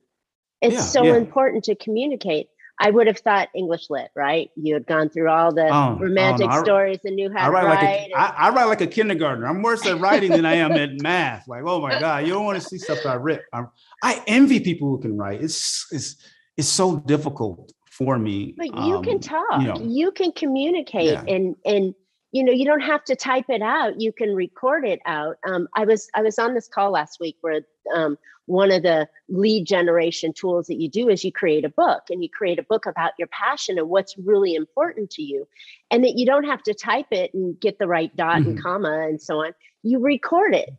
It's 0.61 0.75
yeah, 0.75 0.81
so 0.81 1.03
yeah. 1.03 1.15
important 1.15 1.63
to 1.65 1.75
communicate. 1.75 2.47
I 2.79 2.89
would 2.89 3.05
have 3.05 3.19
thought 3.19 3.49
English 3.53 3.91
lit, 3.91 4.09
right? 4.15 4.49
You 4.55 4.73
had 4.73 4.87
gone 4.87 5.09
through 5.09 5.29
all 5.29 5.53
the 5.53 5.67
oh, 5.67 5.97
romantic 5.99 6.47
oh, 6.49 6.55
no. 6.55 6.63
stories 6.63 6.99
and 7.03 7.15
knew 7.15 7.31
how 7.31 7.45
I 7.45 7.49
write 7.49 7.61
to 7.61 7.67
write. 7.67 8.01
Like 8.01 8.11
a, 8.11 8.17
I, 8.17 8.47
I 8.47 8.49
write 8.49 8.65
like 8.65 8.81
a 8.81 8.87
kindergartner. 8.87 9.45
I'm 9.45 9.61
worse 9.61 9.85
at 9.85 9.99
writing 9.99 10.31
than 10.31 10.47
I 10.47 10.55
am 10.55 10.71
at 10.71 10.89
math. 11.01 11.47
Like, 11.47 11.61
oh 11.63 11.79
my 11.79 11.99
God, 11.99 12.25
you 12.25 12.33
don't 12.33 12.43
want 12.43 12.59
to 12.59 12.67
see 12.67 12.79
stuff 12.79 13.05
I 13.05 13.15
rip. 13.15 13.43
I'm, 13.53 13.69
I 14.03 14.23
envy 14.25 14.59
people 14.59 14.89
who 14.89 14.99
can 14.99 15.15
write. 15.15 15.43
It's 15.43 15.87
it's 15.91 16.15
it's 16.57 16.67
so 16.67 16.97
difficult 16.97 17.71
for 17.85 18.17
me. 18.17 18.55
But 18.57 18.67
you 18.67 18.97
um, 18.97 19.03
can 19.03 19.19
talk. 19.19 19.61
You, 19.61 19.67
know, 19.67 19.79
you 19.79 20.11
can 20.11 20.31
communicate 20.31 21.11
yeah. 21.11 21.23
and 21.27 21.55
and 21.65 21.93
you 22.31 22.43
know 22.43 22.51
you 22.51 22.65
don't 22.65 22.81
have 22.81 23.03
to 23.03 23.15
type 23.15 23.45
it 23.49 23.61
out 23.61 23.99
you 23.99 24.11
can 24.11 24.33
record 24.35 24.85
it 24.85 24.99
out. 25.05 25.37
Um, 25.47 25.67
i 25.75 25.85
was 25.85 26.09
i 26.15 26.21
was 26.21 26.39
on 26.39 26.53
this 26.53 26.67
call 26.67 26.91
last 26.91 27.19
week 27.19 27.37
where 27.41 27.61
um, 27.95 28.17
one 28.45 28.71
of 28.71 28.83
the 28.83 29.07
lead 29.29 29.65
generation 29.65 30.33
tools 30.33 30.67
that 30.67 30.79
you 30.79 30.89
do 30.89 31.09
is 31.09 31.23
you 31.23 31.31
create 31.31 31.63
a 31.63 31.69
book 31.69 32.03
and 32.09 32.21
you 32.21 32.29
create 32.29 32.59
a 32.59 32.63
book 32.63 32.85
about 32.85 33.13
your 33.17 33.27
passion 33.29 33.77
and 33.77 33.89
what's 33.89 34.17
really 34.17 34.55
important 34.55 35.09
to 35.11 35.21
you 35.21 35.47
and 35.89 36.03
that 36.03 36.17
you 36.17 36.25
don't 36.25 36.43
have 36.43 36.61
to 36.63 36.73
type 36.73 37.07
it 37.11 37.33
and 37.33 37.59
get 37.59 37.79
the 37.79 37.87
right 37.87 38.15
dot 38.15 38.39
mm-hmm. 38.39 38.49
and 38.51 38.61
comma 38.61 39.07
and 39.07 39.21
so 39.21 39.43
on. 39.43 39.53
You 39.83 39.99
record 39.99 40.53
it 40.53 40.69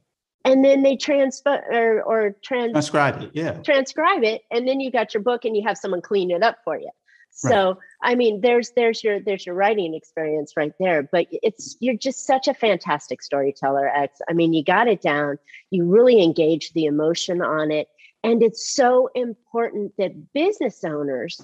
and 0.45 0.65
then 0.65 0.83
they 0.83 0.97
transfer 0.97 1.63
or, 1.71 2.03
or 2.03 2.37
trans- 2.43 2.73
transcribe 2.73 3.23
it 3.23 3.31
yeah. 3.33 3.53
transcribe 3.63 4.23
it 4.23 4.43
and 4.51 4.67
then 4.67 4.81
you 4.81 4.91
got 4.91 5.15
your 5.15 5.23
book 5.23 5.45
and 5.45 5.57
you 5.57 5.63
have 5.67 5.79
someone 5.79 6.03
clean 6.03 6.31
it 6.31 6.43
up 6.43 6.59
for 6.65 6.79
you 6.79 6.91
so. 7.33 7.79
I 8.03 8.15
mean, 8.15 8.41
there's 8.41 8.73
there's 8.77 9.03
your 9.03 9.21
there's 9.21 9.47
your 9.47 9.55
writing 9.55 9.95
experience 9.95 10.53
right 10.57 10.73
there. 10.79 11.03
But 11.03 11.27
it's 11.31 11.77
you're 11.81 11.97
just 11.97 12.27
such 12.27 12.47
a 12.47 12.55
fantastic 12.55 13.23
storyteller, 13.23 13.89
X. 13.89 14.21
I 14.29 14.33
mean, 14.33 14.53
you 14.53 14.63
got 14.63 14.89
it 14.89 15.01
down. 15.01 15.39
You 15.71 15.85
really 15.85 16.23
engage 16.23 16.73
the 16.73 16.85
emotion 16.85 17.43
on 17.43 17.71
it, 17.71 17.89
and 18.23 18.43
it's 18.43 18.75
so 18.75 19.09
important 19.15 19.93
that 19.99 20.33
business 20.33 20.85
owners 20.85 21.41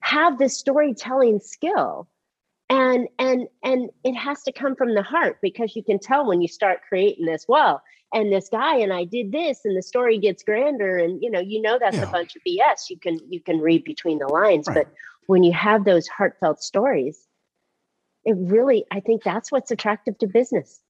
have 0.00 0.38
this 0.38 0.58
storytelling 0.58 1.38
skill 1.40 2.08
and 2.72 3.08
and 3.18 3.48
and 3.62 3.90
it 4.02 4.14
has 4.14 4.42
to 4.42 4.52
come 4.52 4.74
from 4.74 4.94
the 4.94 5.02
heart 5.02 5.38
because 5.42 5.76
you 5.76 5.84
can 5.84 5.98
tell 5.98 6.26
when 6.26 6.40
you 6.40 6.48
start 6.48 6.80
creating 6.88 7.26
this 7.26 7.44
well 7.46 7.82
and 8.12 8.32
this 8.32 8.48
guy 8.48 8.76
and 8.76 8.92
i 8.92 9.04
did 9.04 9.32
this 9.32 9.60
and 9.64 9.76
the 9.76 9.82
story 9.82 10.18
gets 10.18 10.42
grander 10.42 10.96
and 10.96 11.22
you 11.22 11.30
know 11.30 11.40
you 11.40 11.60
know 11.60 11.78
that's 11.78 11.96
yeah. 11.96 12.02
a 12.04 12.06
bunch 12.06 12.36
of 12.36 12.42
bs 12.46 12.90
you 12.90 12.98
can 12.98 13.18
you 13.28 13.40
can 13.40 13.58
read 13.60 13.84
between 13.84 14.18
the 14.18 14.26
lines 14.26 14.66
right. 14.68 14.74
but 14.74 14.86
when 15.26 15.42
you 15.42 15.52
have 15.52 15.84
those 15.84 16.06
heartfelt 16.08 16.62
stories 16.62 17.26
it 18.24 18.36
really 18.38 18.84
i 18.90 19.00
think 19.00 19.22
that's 19.22 19.50
what's 19.52 19.70
attractive 19.70 20.16
to 20.18 20.26
business. 20.26 20.80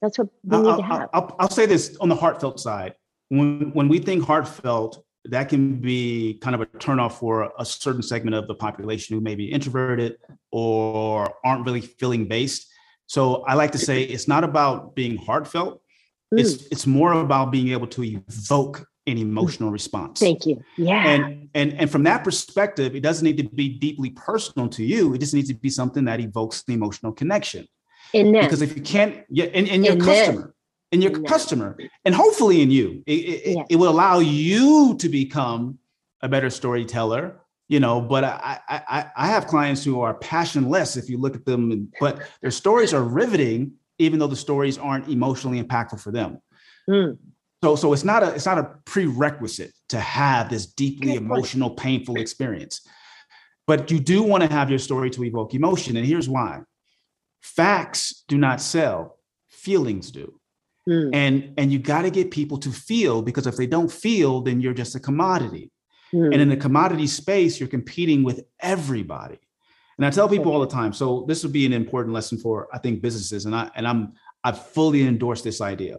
That's 0.00 0.18
what 0.18 0.28
we 0.44 0.58
need 0.58 0.68
I'll, 0.68 0.76
to 0.76 0.82
have. 0.82 1.08
I'll, 1.12 1.36
I'll 1.38 1.50
say 1.50 1.66
this 1.66 1.96
on 2.00 2.08
the 2.08 2.14
heartfelt 2.14 2.60
side. 2.60 2.94
When 3.28 3.72
when 3.72 3.88
we 3.88 3.98
think 3.98 4.24
heartfelt 4.24 5.04
that 5.26 5.48
can 5.48 5.76
be 5.76 6.34
kind 6.42 6.54
of 6.54 6.60
a 6.60 6.66
turnoff 6.66 7.12
for 7.12 7.50
a 7.58 7.64
certain 7.64 8.02
segment 8.02 8.34
of 8.36 8.46
the 8.46 8.54
population 8.54 9.16
who 9.16 9.22
may 9.22 9.34
be 9.34 9.50
introverted 9.50 10.18
or 10.52 11.34
aren't 11.44 11.64
really 11.64 11.80
feeling 11.80 12.26
based. 12.28 12.70
So 13.06 13.42
i 13.44 13.54
like 13.54 13.72
to 13.72 13.78
say 13.78 14.02
it's 14.02 14.28
not 14.28 14.44
about 14.44 14.94
being 14.94 15.16
heartfelt 15.16 15.80
mm. 16.32 16.66
it's 16.70 16.86
more 16.86 17.12
about 17.12 17.50
being 17.50 17.68
able 17.68 17.86
to 17.88 18.02
evoke 18.02 18.86
an 19.06 19.18
emotional 19.18 19.70
response. 19.70 20.20
Thank 20.20 20.46
you. 20.46 20.62
Yeah. 20.76 21.06
And 21.06 21.48
and 21.54 21.74
and 21.74 21.90
from 21.90 22.04
that 22.04 22.24
perspective, 22.24 22.96
it 22.96 23.00
doesn't 23.00 23.24
need 23.24 23.36
to 23.38 23.44
be 23.44 23.68
deeply 23.68 24.10
personal 24.10 24.68
to 24.70 24.84
you. 24.84 25.14
It 25.14 25.18
just 25.18 25.34
needs 25.34 25.48
to 25.48 25.54
be 25.54 25.68
something 25.68 26.04
that 26.06 26.20
evokes 26.20 26.62
the 26.62 26.74
emotional 26.74 27.12
connection. 27.12 27.66
In 28.12 28.32
them. 28.32 28.44
Because 28.44 28.62
if 28.62 28.76
you 28.76 28.82
can't, 28.82 29.24
yeah, 29.28 29.46
in, 29.46 29.66
in 29.66 29.84
your 29.84 29.94
in 29.94 30.00
customer, 30.00 30.54
in 30.92 31.02
your 31.02 31.12
in 31.12 31.24
customer, 31.24 31.76
them. 31.76 31.88
and 32.04 32.14
hopefully 32.14 32.62
in 32.62 32.70
you, 32.70 33.02
it, 33.06 33.12
it, 33.12 33.56
yeah. 33.56 33.62
it 33.68 33.76
will 33.76 33.90
allow 33.90 34.20
you 34.20 34.96
to 34.98 35.08
become 35.08 35.78
a 36.20 36.28
better 36.28 36.48
storyteller 36.48 37.40
you 37.68 37.80
know 37.80 38.00
but 38.00 38.24
I, 38.24 38.60
I 38.68 39.06
i 39.16 39.26
have 39.26 39.46
clients 39.46 39.84
who 39.84 40.00
are 40.00 40.14
passionless 40.14 40.96
if 40.96 41.08
you 41.08 41.18
look 41.18 41.34
at 41.34 41.44
them 41.44 41.90
but 42.00 42.22
their 42.40 42.50
stories 42.50 42.92
are 42.92 43.02
riveting 43.02 43.72
even 43.98 44.18
though 44.18 44.26
the 44.26 44.36
stories 44.36 44.78
aren't 44.78 45.08
emotionally 45.08 45.62
impactful 45.62 46.00
for 46.00 46.10
them. 46.10 46.38
Mm. 46.88 47.18
So, 47.62 47.76
so 47.76 47.92
it's 47.92 48.04
not 48.04 48.22
a 48.22 48.34
it's 48.34 48.46
not 48.46 48.58
a 48.58 48.70
prerequisite 48.84 49.72
to 49.88 49.98
have 49.98 50.50
this 50.50 50.66
deeply 50.66 51.14
emotional, 51.14 51.70
painful 51.70 52.16
experience. 52.16 52.86
But 53.66 53.90
you 53.90 53.98
do 53.98 54.22
want 54.22 54.42
to 54.42 54.52
have 54.52 54.68
your 54.68 54.78
story 54.78 55.08
to 55.10 55.24
evoke 55.24 55.54
emotion. 55.54 55.96
And 55.96 56.04
here's 56.04 56.28
why. 56.28 56.60
Facts 57.40 58.24
do 58.28 58.36
not 58.36 58.60
sell, 58.60 59.18
feelings 59.48 60.10
do. 60.10 60.38
Mm. 60.88 61.14
And 61.14 61.54
and 61.56 61.72
you 61.72 61.78
got 61.78 62.02
to 62.02 62.10
get 62.10 62.30
people 62.30 62.58
to 62.58 62.70
feel 62.70 63.22
because 63.22 63.46
if 63.46 63.56
they 63.56 63.66
don't 63.66 63.90
feel, 63.90 64.42
then 64.42 64.60
you're 64.60 64.74
just 64.74 64.94
a 64.94 65.00
commodity. 65.00 65.70
Mm. 66.12 66.32
And 66.32 66.42
in 66.42 66.48
the 66.50 66.56
commodity 66.56 67.06
space, 67.06 67.58
you're 67.58 67.68
competing 67.68 68.22
with 68.22 68.44
everybody. 68.60 69.38
And 69.96 70.06
I 70.06 70.10
tell 70.10 70.28
people 70.28 70.52
all 70.52 70.60
the 70.60 70.66
time. 70.66 70.92
So 70.92 71.24
this 71.28 71.42
would 71.42 71.52
be 71.52 71.66
an 71.66 71.72
important 71.72 72.14
lesson 72.14 72.38
for 72.38 72.68
I 72.72 72.78
think 72.78 73.02
businesses, 73.02 73.46
and 73.46 73.54
I 73.54 73.70
and 73.74 73.86
I'm 73.86 74.12
I 74.42 74.52
fully 74.52 75.02
endorse 75.02 75.42
this 75.42 75.60
idea. 75.60 75.98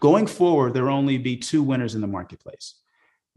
Going 0.00 0.26
forward, 0.26 0.74
there 0.74 0.84
will 0.84 0.92
only 0.92 1.18
be 1.18 1.36
two 1.36 1.62
winners 1.62 1.94
in 1.94 2.00
the 2.00 2.06
marketplace: 2.06 2.80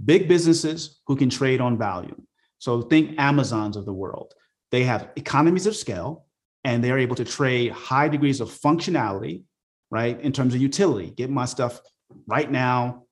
big 0.03 0.27
businesses 0.27 0.99
who 1.07 1.15
can 1.15 1.29
trade 1.29 1.61
on 1.61 1.77
value. 1.77 2.15
So 2.59 2.81
think 2.81 3.19
Amazons 3.19 3.77
of 3.77 3.85
the 3.85 3.93
world. 3.93 4.33
They 4.71 4.83
have 4.83 5.09
economies 5.15 5.67
of 5.67 5.75
scale, 5.75 6.25
and 6.63 6.83
they're 6.83 6.99
able 6.99 7.15
to 7.15 7.25
trade 7.25 7.71
high 7.71 8.09
degrees 8.09 8.41
of 8.41 8.49
functionality, 8.49 9.43
right, 9.89 10.19
in 10.19 10.31
terms 10.31 10.53
of 10.53 10.61
utility. 10.61 11.11
Get 11.11 11.29
my 11.29 11.45
stuff 11.45 11.81
right 12.25 12.49
now, 12.49 13.03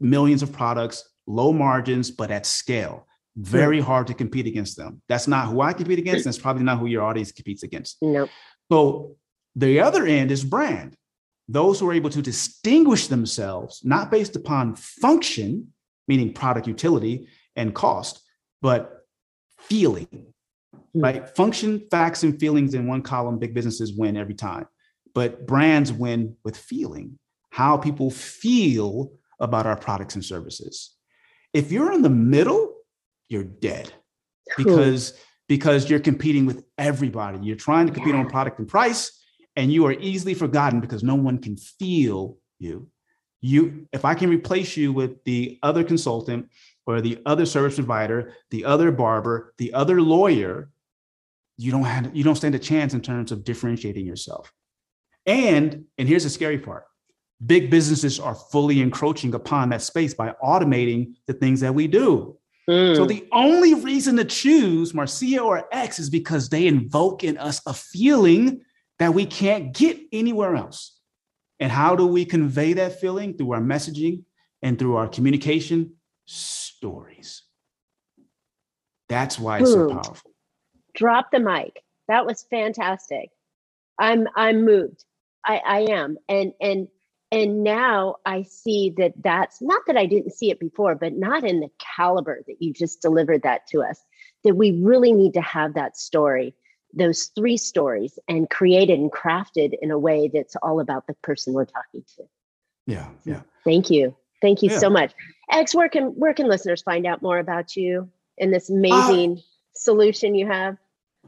millions 0.00 0.42
of 0.42 0.52
products, 0.52 1.08
low 1.26 1.52
margins, 1.52 2.10
but 2.10 2.30
at 2.30 2.46
scale 2.46 3.06
very 3.36 3.80
hard 3.80 4.06
to 4.06 4.14
compete 4.14 4.46
against 4.46 4.76
them. 4.76 5.02
That's 5.08 5.28
not 5.28 5.48
who 5.48 5.60
I 5.60 5.72
compete 5.72 5.98
against. 5.98 6.24
That's 6.24 6.38
probably 6.38 6.64
not 6.64 6.78
who 6.78 6.86
your 6.86 7.02
audience 7.02 7.32
competes 7.32 7.62
against. 7.62 7.98
Nope. 8.00 8.30
So 8.72 9.16
the 9.54 9.80
other 9.80 10.06
end 10.06 10.30
is 10.30 10.42
brand. 10.42 10.96
Those 11.48 11.78
who 11.78 11.88
are 11.88 11.92
able 11.92 12.10
to 12.10 12.22
distinguish 12.22 13.06
themselves, 13.06 13.82
not 13.84 14.10
based 14.10 14.36
upon 14.36 14.74
function, 14.74 15.72
meaning 16.08 16.32
product 16.32 16.66
utility 16.66 17.28
and 17.54 17.74
cost, 17.74 18.22
but 18.62 19.06
feeling, 19.58 20.06
mm-hmm. 20.06 21.00
right? 21.00 21.28
Function, 21.36 21.86
facts, 21.90 22.22
and 22.22 22.40
feelings 22.40 22.74
in 22.74 22.86
one 22.86 23.02
column, 23.02 23.38
big 23.38 23.54
businesses 23.54 23.92
win 23.92 24.16
every 24.16 24.34
time. 24.34 24.66
But 25.14 25.46
brands 25.46 25.92
win 25.92 26.36
with 26.44 26.56
feeling, 26.56 27.18
how 27.50 27.76
people 27.76 28.10
feel 28.10 29.12
about 29.38 29.66
our 29.66 29.76
products 29.76 30.14
and 30.14 30.24
services. 30.24 30.94
If 31.52 31.70
you're 31.70 31.92
in 31.92 32.02
the 32.02 32.10
middle, 32.10 32.75
you're 33.28 33.44
dead 33.44 33.92
because 34.56 35.14
because 35.48 35.88
you're 35.88 36.00
competing 36.00 36.46
with 36.46 36.64
everybody. 36.78 37.38
You're 37.38 37.56
trying 37.56 37.86
to 37.86 37.92
compete 37.92 38.14
yeah. 38.14 38.20
on 38.20 38.28
product 38.28 38.58
and 38.58 38.68
price, 38.68 39.12
and 39.54 39.72
you 39.72 39.86
are 39.86 39.92
easily 39.92 40.34
forgotten 40.34 40.80
because 40.80 41.02
no 41.02 41.14
one 41.14 41.38
can 41.38 41.56
feel 41.56 42.38
you. 42.58 42.88
You, 43.40 43.86
if 43.92 44.04
I 44.04 44.14
can 44.14 44.30
replace 44.30 44.76
you 44.76 44.92
with 44.92 45.22
the 45.24 45.58
other 45.62 45.84
consultant 45.84 46.48
or 46.86 47.00
the 47.00 47.20
other 47.26 47.46
service 47.46 47.76
provider, 47.76 48.32
the 48.50 48.64
other 48.64 48.90
barber, 48.90 49.54
the 49.58 49.72
other 49.74 50.00
lawyer, 50.00 50.70
you 51.58 51.70
don't 51.70 51.84
have 51.84 52.14
you 52.14 52.24
don't 52.24 52.36
stand 52.36 52.54
a 52.54 52.58
chance 52.58 52.92
in 52.94 53.00
terms 53.00 53.32
of 53.32 53.44
differentiating 53.44 54.06
yourself. 54.06 54.52
And 55.26 55.84
and 55.98 56.08
here's 56.08 56.24
the 56.24 56.30
scary 56.30 56.58
part. 56.58 56.84
Big 57.44 57.70
businesses 57.70 58.18
are 58.18 58.34
fully 58.34 58.80
encroaching 58.80 59.34
upon 59.34 59.68
that 59.68 59.82
space 59.82 60.14
by 60.14 60.34
automating 60.42 61.14
the 61.26 61.34
things 61.34 61.60
that 61.60 61.74
we 61.74 61.86
do. 61.86 62.38
Mm. 62.68 62.96
So 62.96 63.06
the 63.06 63.26
only 63.32 63.74
reason 63.74 64.16
to 64.16 64.24
choose 64.24 64.92
Marcia 64.92 65.40
or 65.40 65.68
X 65.72 65.98
is 65.98 66.10
because 66.10 66.48
they 66.48 66.66
invoke 66.66 67.22
in 67.22 67.38
us 67.38 67.60
a 67.66 67.74
feeling 67.74 68.62
that 68.98 69.14
we 69.14 69.26
can't 69.26 69.72
get 69.72 69.98
anywhere 70.12 70.56
else. 70.56 70.98
And 71.60 71.70
how 71.70 71.96
do 71.96 72.06
we 72.06 72.24
convey 72.24 72.72
that 72.74 73.00
feeling? 73.00 73.36
Through 73.36 73.52
our 73.52 73.60
messaging 73.60 74.24
and 74.62 74.78
through 74.78 74.96
our 74.96 75.08
communication 75.08 75.94
stories. 76.24 77.42
That's 79.08 79.38
why 79.38 79.60
it's 79.60 79.72
so 79.72 79.88
powerful. 79.88 80.32
Drop 80.94 81.30
the 81.30 81.38
mic. 81.38 81.82
That 82.08 82.26
was 82.26 82.44
fantastic. 82.50 83.30
I'm 83.98 84.26
I'm 84.34 84.64
moved. 84.64 85.04
I, 85.44 85.62
I 85.64 85.78
am. 85.92 86.18
And, 86.28 86.52
and, 86.60 86.88
and 87.36 87.62
now 87.62 88.16
I 88.24 88.44
see 88.44 88.94
that 88.96 89.12
that's 89.22 89.60
not 89.60 89.82
that 89.86 89.98
I 89.98 90.06
didn't 90.06 90.32
see 90.32 90.50
it 90.50 90.58
before, 90.58 90.94
but 90.94 91.12
not 91.12 91.44
in 91.44 91.60
the 91.60 91.68
caliber 91.78 92.42
that 92.46 92.62
you 92.62 92.72
just 92.72 93.02
delivered 93.02 93.42
that 93.42 93.66
to 93.68 93.82
us. 93.82 94.00
That 94.42 94.54
we 94.54 94.80
really 94.82 95.12
need 95.12 95.34
to 95.34 95.42
have 95.42 95.74
that 95.74 95.98
story, 95.98 96.54
those 96.94 97.24
three 97.36 97.58
stories, 97.58 98.18
and 98.26 98.48
created 98.48 98.98
and 98.98 99.12
crafted 99.12 99.74
in 99.82 99.90
a 99.90 99.98
way 99.98 100.30
that's 100.32 100.56
all 100.62 100.80
about 100.80 101.06
the 101.06 101.12
person 101.22 101.52
we're 101.52 101.66
talking 101.66 102.04
to. 102.16 102.24
Yeah, 102.86 103.08
yeah. 103.24 103.42
Thank 103.64 103.90
you. 103.90 104.16
Thank 104.40 104.62
you 104.62 104.70
yeah. 104.70 104.78
so 104.78 104.88
much. 104.88 105.12
X, 105.50 105.74
where 105.74 105.90
can 105.90 106.04
where 106.16 106.32
can 106.32 106.48
listeners 106.48 106.80
find 106.80 107.06
out 107.06 107.20
more 107.20 107.38
about 107.38 107.76
you 107.76 108.08
and 108.38 108.50
this 108.50 108.70
amazing 108.70 109.36
uh, 109.36 109.40
solution 109.74 110.34
you 110.34 110.46
have? 110.46 110.78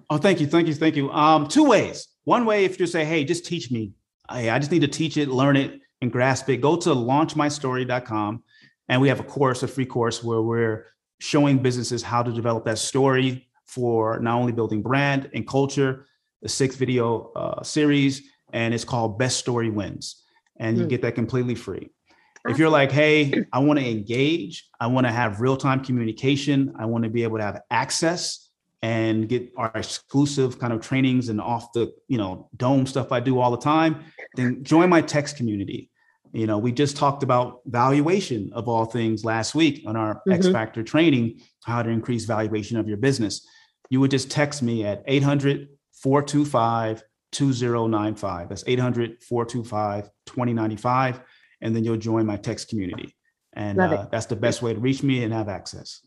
Oh, 0.09 0.16
thank 0.16 0.40
you, 0.40 0.47
thank 0.47 0.68
you, 0.68 0.75
thank 0.75 0.97
you. 0.97 1.11
Um, 1.11 1.49
two 1.49 1.64
ways. 1.64 2.09
One 2.25 2.47
way, 2.47 2.64
if 2.64 2.81
you 2.81 2.87
say, 2.87 3.05
"Hey, 3.05 3.25
just 3.25 3.44
teach 3.44 3.71
me," 3.71 3.92
I, 4.27 4.49
I 4.49 4.59
just 4.59 4.71
need 4.71 4.81
to 4.81 4.88
teach 4.88 5.18
it, 5.18 5.29
learn 5.29 5.57
it, 5.57 5.81
and 6.00 6.12
grasp 6.12 6.48
it. 6.48 6.58
Go 6.58 6.76
to 6.76 6.90
launchmystory.com, 6.90 8.42
and 8.88 9.00
we 9.00 9.08
have 9.08 9.20
a 9.20 9.24
course, 9.24 9.62
a 9.62 9.68
free 9.68 9.87
course, 9.87 10.22
where 10.22 10.42
we're 10.42 10.87
showing 11.20 11.58
businesses 11.58 12.02
how 12.02 12.22
to 12.22 12.32
develop 12.32 12.64
that 12.64 12.78
story 12.78 13.48
for 13.66 14.18
not 14.20 14.38
only 14.38 14.52
building 14.52 14.82
brand 14.82 15.30
and 15.34 15.46
culture. 15.46 16.06
The 16.42 16.48
six 16.48 16.76
video 16.76 17.32
uh, 17.34 17.62
series, 17.64 18.22
and 18.52 18.72
it's 18.72 18.84
called 18.84 19.18
Best 19.18 19.38
Story 19.38 19.70
Wins, 19.70 20.22
and 20.56 20.76
mm. 20.76 20.78
you 20.78 20.84
hmm. 20.84 20.90
get 20.90 21.02
that 21.02 21.16
completely 21.16 21.56
free. 21.56 21.90
If 22.46 22.58
you're 22.58 22.70
like, 22.70 22.92
hey, 22.92 23.44
I 23.52 23.58
want 23.58 23.80
to 23.80 23.84
engage, 23.84 24.68
I 24.80 24.87
want 24.87 25.06
to 25.06 25.12
have 25.12 25.40
real 25.40 25.56
time 25.56 25.84
communication, 25.84 26.74
I 26.78 26.87
want 26.87 27.04
to 27.04 27.11
be 27.11 27.24
able 27.24 27.38
to 27.38 27.44
have 27.44 27.61
access 27.70 28.47
and 28.83 29.29
get 29.29 29.53
our 29.57 29.73
exclusive 29.75 30.59
kind 30.59 30.73
of 30.73 30.81
trainings 30.81 31.29
and 31.29 31.41
off 31.41 31.73
the 31.73 31.93
you 32.07 32.19
know 32.19 32.49
dome 32.57 32.87
stuff 32.87 33.12
I 33.12 33.21
do 33.21 33.41
all 33.41 33.51
the 33.51 33.59
time, 33.59 34.05
then 34.35 34.62
join 34.64 34.88
my 34.88 35.01
text 35.01 35.37
community. 35.37 35.91
You 36.33 36.47
know, 36.47 36.59
we 36.59 36.73
just 36.73 36.97
talked 36.97 37.23
about 37.23 37.61
valuation 37.64 38.51
of 38.53 38.69
all 38.69 38.85
things 38.85 39.25
last 39.25 39.55
week 39.55 39.83
on 39.87 39.97
our 39.97 40.17
mm-hmm. 40.17 40.33
X 40.33 40.49
Factor 40.49 40.83
training, 40.83 41.41
how 41.64 41.83
to 41.83 41.88
increase 41.88 42.25
valuation 42.25 42.77
of 42.77 42.87
your 42.87 42.99
business. 42.99 43.47
You 43.91 44.01
would 44.01 44.11
just 44.11 44.31
text 44.31 44.62
me 44.62 44.85
at 44.85 45.03
800 45.07 45.69
425 46.03 47.03
2095. 47.33 48.49
That's 48.49 48.64
800 48.67 49.23
425 49.23 50.11
2095 50.27 51.21
and 51.61 51.75
then 51.75 51.85
you'll 51.85 51.97
join 51.97 52.27
my 52.27 52.37
text 52.37 52.69
community. 52.69 53.14
And 53.53 53.81
uh, 53.81 54.07
that's 54.11 54.27
the 54.27 54.37
best 54.37 54.62
way 54.62 54.75
to 54.75 54.81
reach 54.81 55.03
me 55.03 55.25
and 55.25 55.33
have 55.33 55.49
access. 55.49 56.01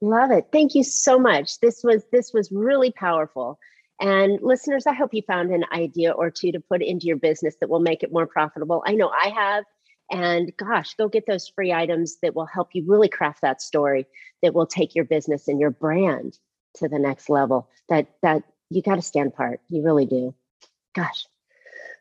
Love 0.00 0.30
it. 0.30 0.48
Thank 0.52 0.74
you 0.74 0.84
so 0.84 1.18
much. 1.18 1.58
This 1.60 1.82
was 1.82 2.04
this 2.12 2.32
was 2.32 2.52
really 2.52 2.92
powerful. 2.92 3.58
And 4.00 4.38
listeners, 4.42 4.86
I 4.86 4.94
hope 4.94 5.12
you 5.12 5.22
found 5.22 5.50
an 5.50 5.64
idea 5.72 6.12
or 6.12 6.30
two 6.30 6.52
to 6.52 6.60
put 6.60 6.82
into 6.82 7.06
your 7.06 7.16
business 7.16 7.56
that 7.60 7.68
will 7.68 7.80
make 7.80 8.04
it 8.04 8.12
more 8.12 8.26
profitable. 8.26 8.82
I 8.86 8.94
know 8.94 9.10
I 9.10 9.30
have. 9.30 9.64
And 10.10 10.56
gosh, 10.56 10.94
go 10.94 11.08
get 11.08 11.26
those 11.26 11.48
free 11.48 11.72
items 11.72 12.18
that 12.22 12.34
will 12.34 12.46
help 12.46 12.68
you 12.72 12.84
really 12.86 13.08
craft 13.08 13.42
that 13.42 13.60
story 13.60 14.06
that 14.42 14.54
will 14.54 14.66
take 14.66 14.94
your 14.94 15.04
business 15.04 15.48
and 15.48 15.60
your 15.60 15.70
brand 15.70 16.38
to 16.76 16.88
the 16.88 16.98
next 16.98 17.28
level. 17.28 17.68
That 17.88 18.06
that 18.22 18.44
you 18.70 18.82
got 18.82 18.96
to 18.96 19.02
stand 19.02 19.28
apart. 19.28 19.60
You 19.68 19.82
really 19.82 20.06
do. 20.06 20.34
Gosh. 20.94 21.26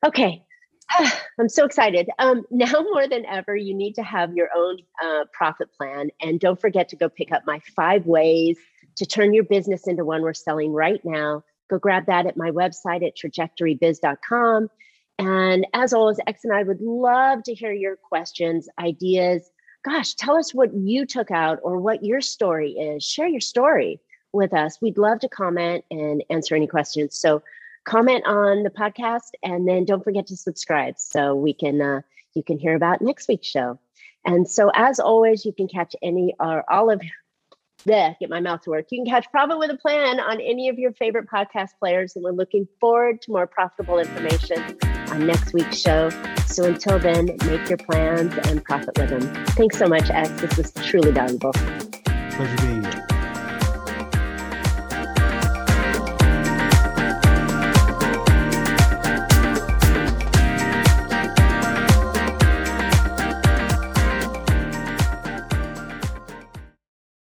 Okay, 0.06 0.44
I'm 1.39 1.50
so 1.50 1.65
excited. 1.65 2.10
Um, 2.19 2.43
now 2.52 2.71
more 2.93 3.08
than 3.08 3.26
ever, 3.26 3.56
you 3.56 3.73
need 3.73 3.93
to 3.95 4.04
have 4.04 4.34
your 4.34 4.50
own 4.56 4.78
uh, 5.04 5.26
profit 5.34 5.69
plan. 5.73 6.10
And 6.21 6.39
don't 6.39 6.60
forget 6.60 6.89
to 6.89 6.95
go 6.95 7.10
pick 7.10 7.32
up 7.32 7.43
my 7.45 7.60
five 7.76 8.06
ways 8.06 8.58
to 8.97 9.06
turn 9.06 9.34
your 9.34 9.43
business 9.43 9.88
into 9.88 10.04
one 10.04 10.21
we're 10.21 10.34
selling 10.34 10.73
right 10.73 11.02
now. 11.04 11.43
Go 11.69 11.78
grab 11.78 12.06
that 12.08 12.26
at 12.26 12.38
my 12.38 12.52
website 12.52 13.06
at 13.06 13.15
trajectorybiz.com. 13.15 14.69
And 15.19 15.67
as 15.73 15.93
always, 15.93 16.19
X 16.28 16.43
and 16.43 16.54
I 16.54 16.63
would 16.63 16.82
love 16.82 17.43
to 17.43 17.54
hear 17.54 17.73
your 17.73 17.95
questions, 17.95 18.69
ideas. 18.80 19.50
Gosh, 19.84 20.13
tell 20.13 20.38
us 20.38 20.54
what 20.54 20.73
you 20.73 21.06
took 21.06 21.32
out 21.32 21.60
or 21.63 21.80
what 21.80 22.04
your 22.04 22.21
story 22.21 22.71
is. 22.71 23.04
Share 23.04 23.28
your 23.28 23.41
story 23.41 24.00
with 24.34 24.54
us. 24.54 24.78
We'd 24.82 24.97
love 24.97 25.19
to 25.19 25.30
comment 25.30 25.86
and 25.89 26.23
answer 26.30 26.56
any 26.56 26.67
questions. 26.67 27.17
So 27.17 27.41
comment 27.88 28.28
on 28.28 28.63
the 28.63 28.69
podcast 28.69 29.32
and 29.41 29.67
then 29.67 29.86
don't 29.86 30.04
forget 30.04 30.28
to 30.28 30.36
subscribe 30.36 30.95
so 30.97 31.34
we 31.34 31.54
can 31.54 31.82
uh, 31.82 32.02
you 32.36 32.43
can 32.43 32.60
hear 32.60 32.76
about 32.76 33.02
next 33.02 33.28
week's 33.28 33.47
show. 33.47 33.80
And 34.26 34.47
so 34.47 34.69
as 34.76 35.00
always 35.00 35.45
you 35.45 35.54
can 35.54 35.67
catch 35.67 35.95
any 36.04 36.36
or 36.39 36.69
all 36.71 36.91
of 36.91 37.02
the 37.86 38.15
get 38.19 38.30
my 38.30 38.41
mouth 38.41 38.62
to 38.63 38.71
work. 38.71 38.88
You 38.91 39.04
can 39.04 39.12
catch 39.12 39.32
profit 39.32 39.58
with 39.58 39.71
a 39.71 39.78
plan 39.78 40.19
on 40.19 40.41
any 40.41 40.67
of 40.67 40.78
your 40.78 40.91
favorite 40.91 41.30
podcast 41.30 41.69
players 41.80 42.15
and 42.15 42.23
we're 42.26 42.32
looking 42.32 42.67
forward 42.82 43.21
to 43.21 43.32
more 43.32 43.47
profitable 43.47 44.00
information 44.00 44.78
on 45.10 45.26
next 45.26 45.54
week's 45.54 45.80
show. 45.80 46.10
So 46.47 46.65
until 46.65 47.00
then 47.00 47.38
make 47.45 47.69
your 47.69 47.78
plans 47.78 48.34
and 48.50 48.63
profit 48.63 48.97
with 48.97 49.10
them 49.10 49.45
thanks 49.56 49.78
so 49.78 49.88
much 49.88 50.10
x. 50.10 50.30
This 50.41 50.58
was 50.58 50.73
truly 50.86 51.12
valuable. 51.12 51.54
Pleasure 51.54 52.58
being 52.58 52.77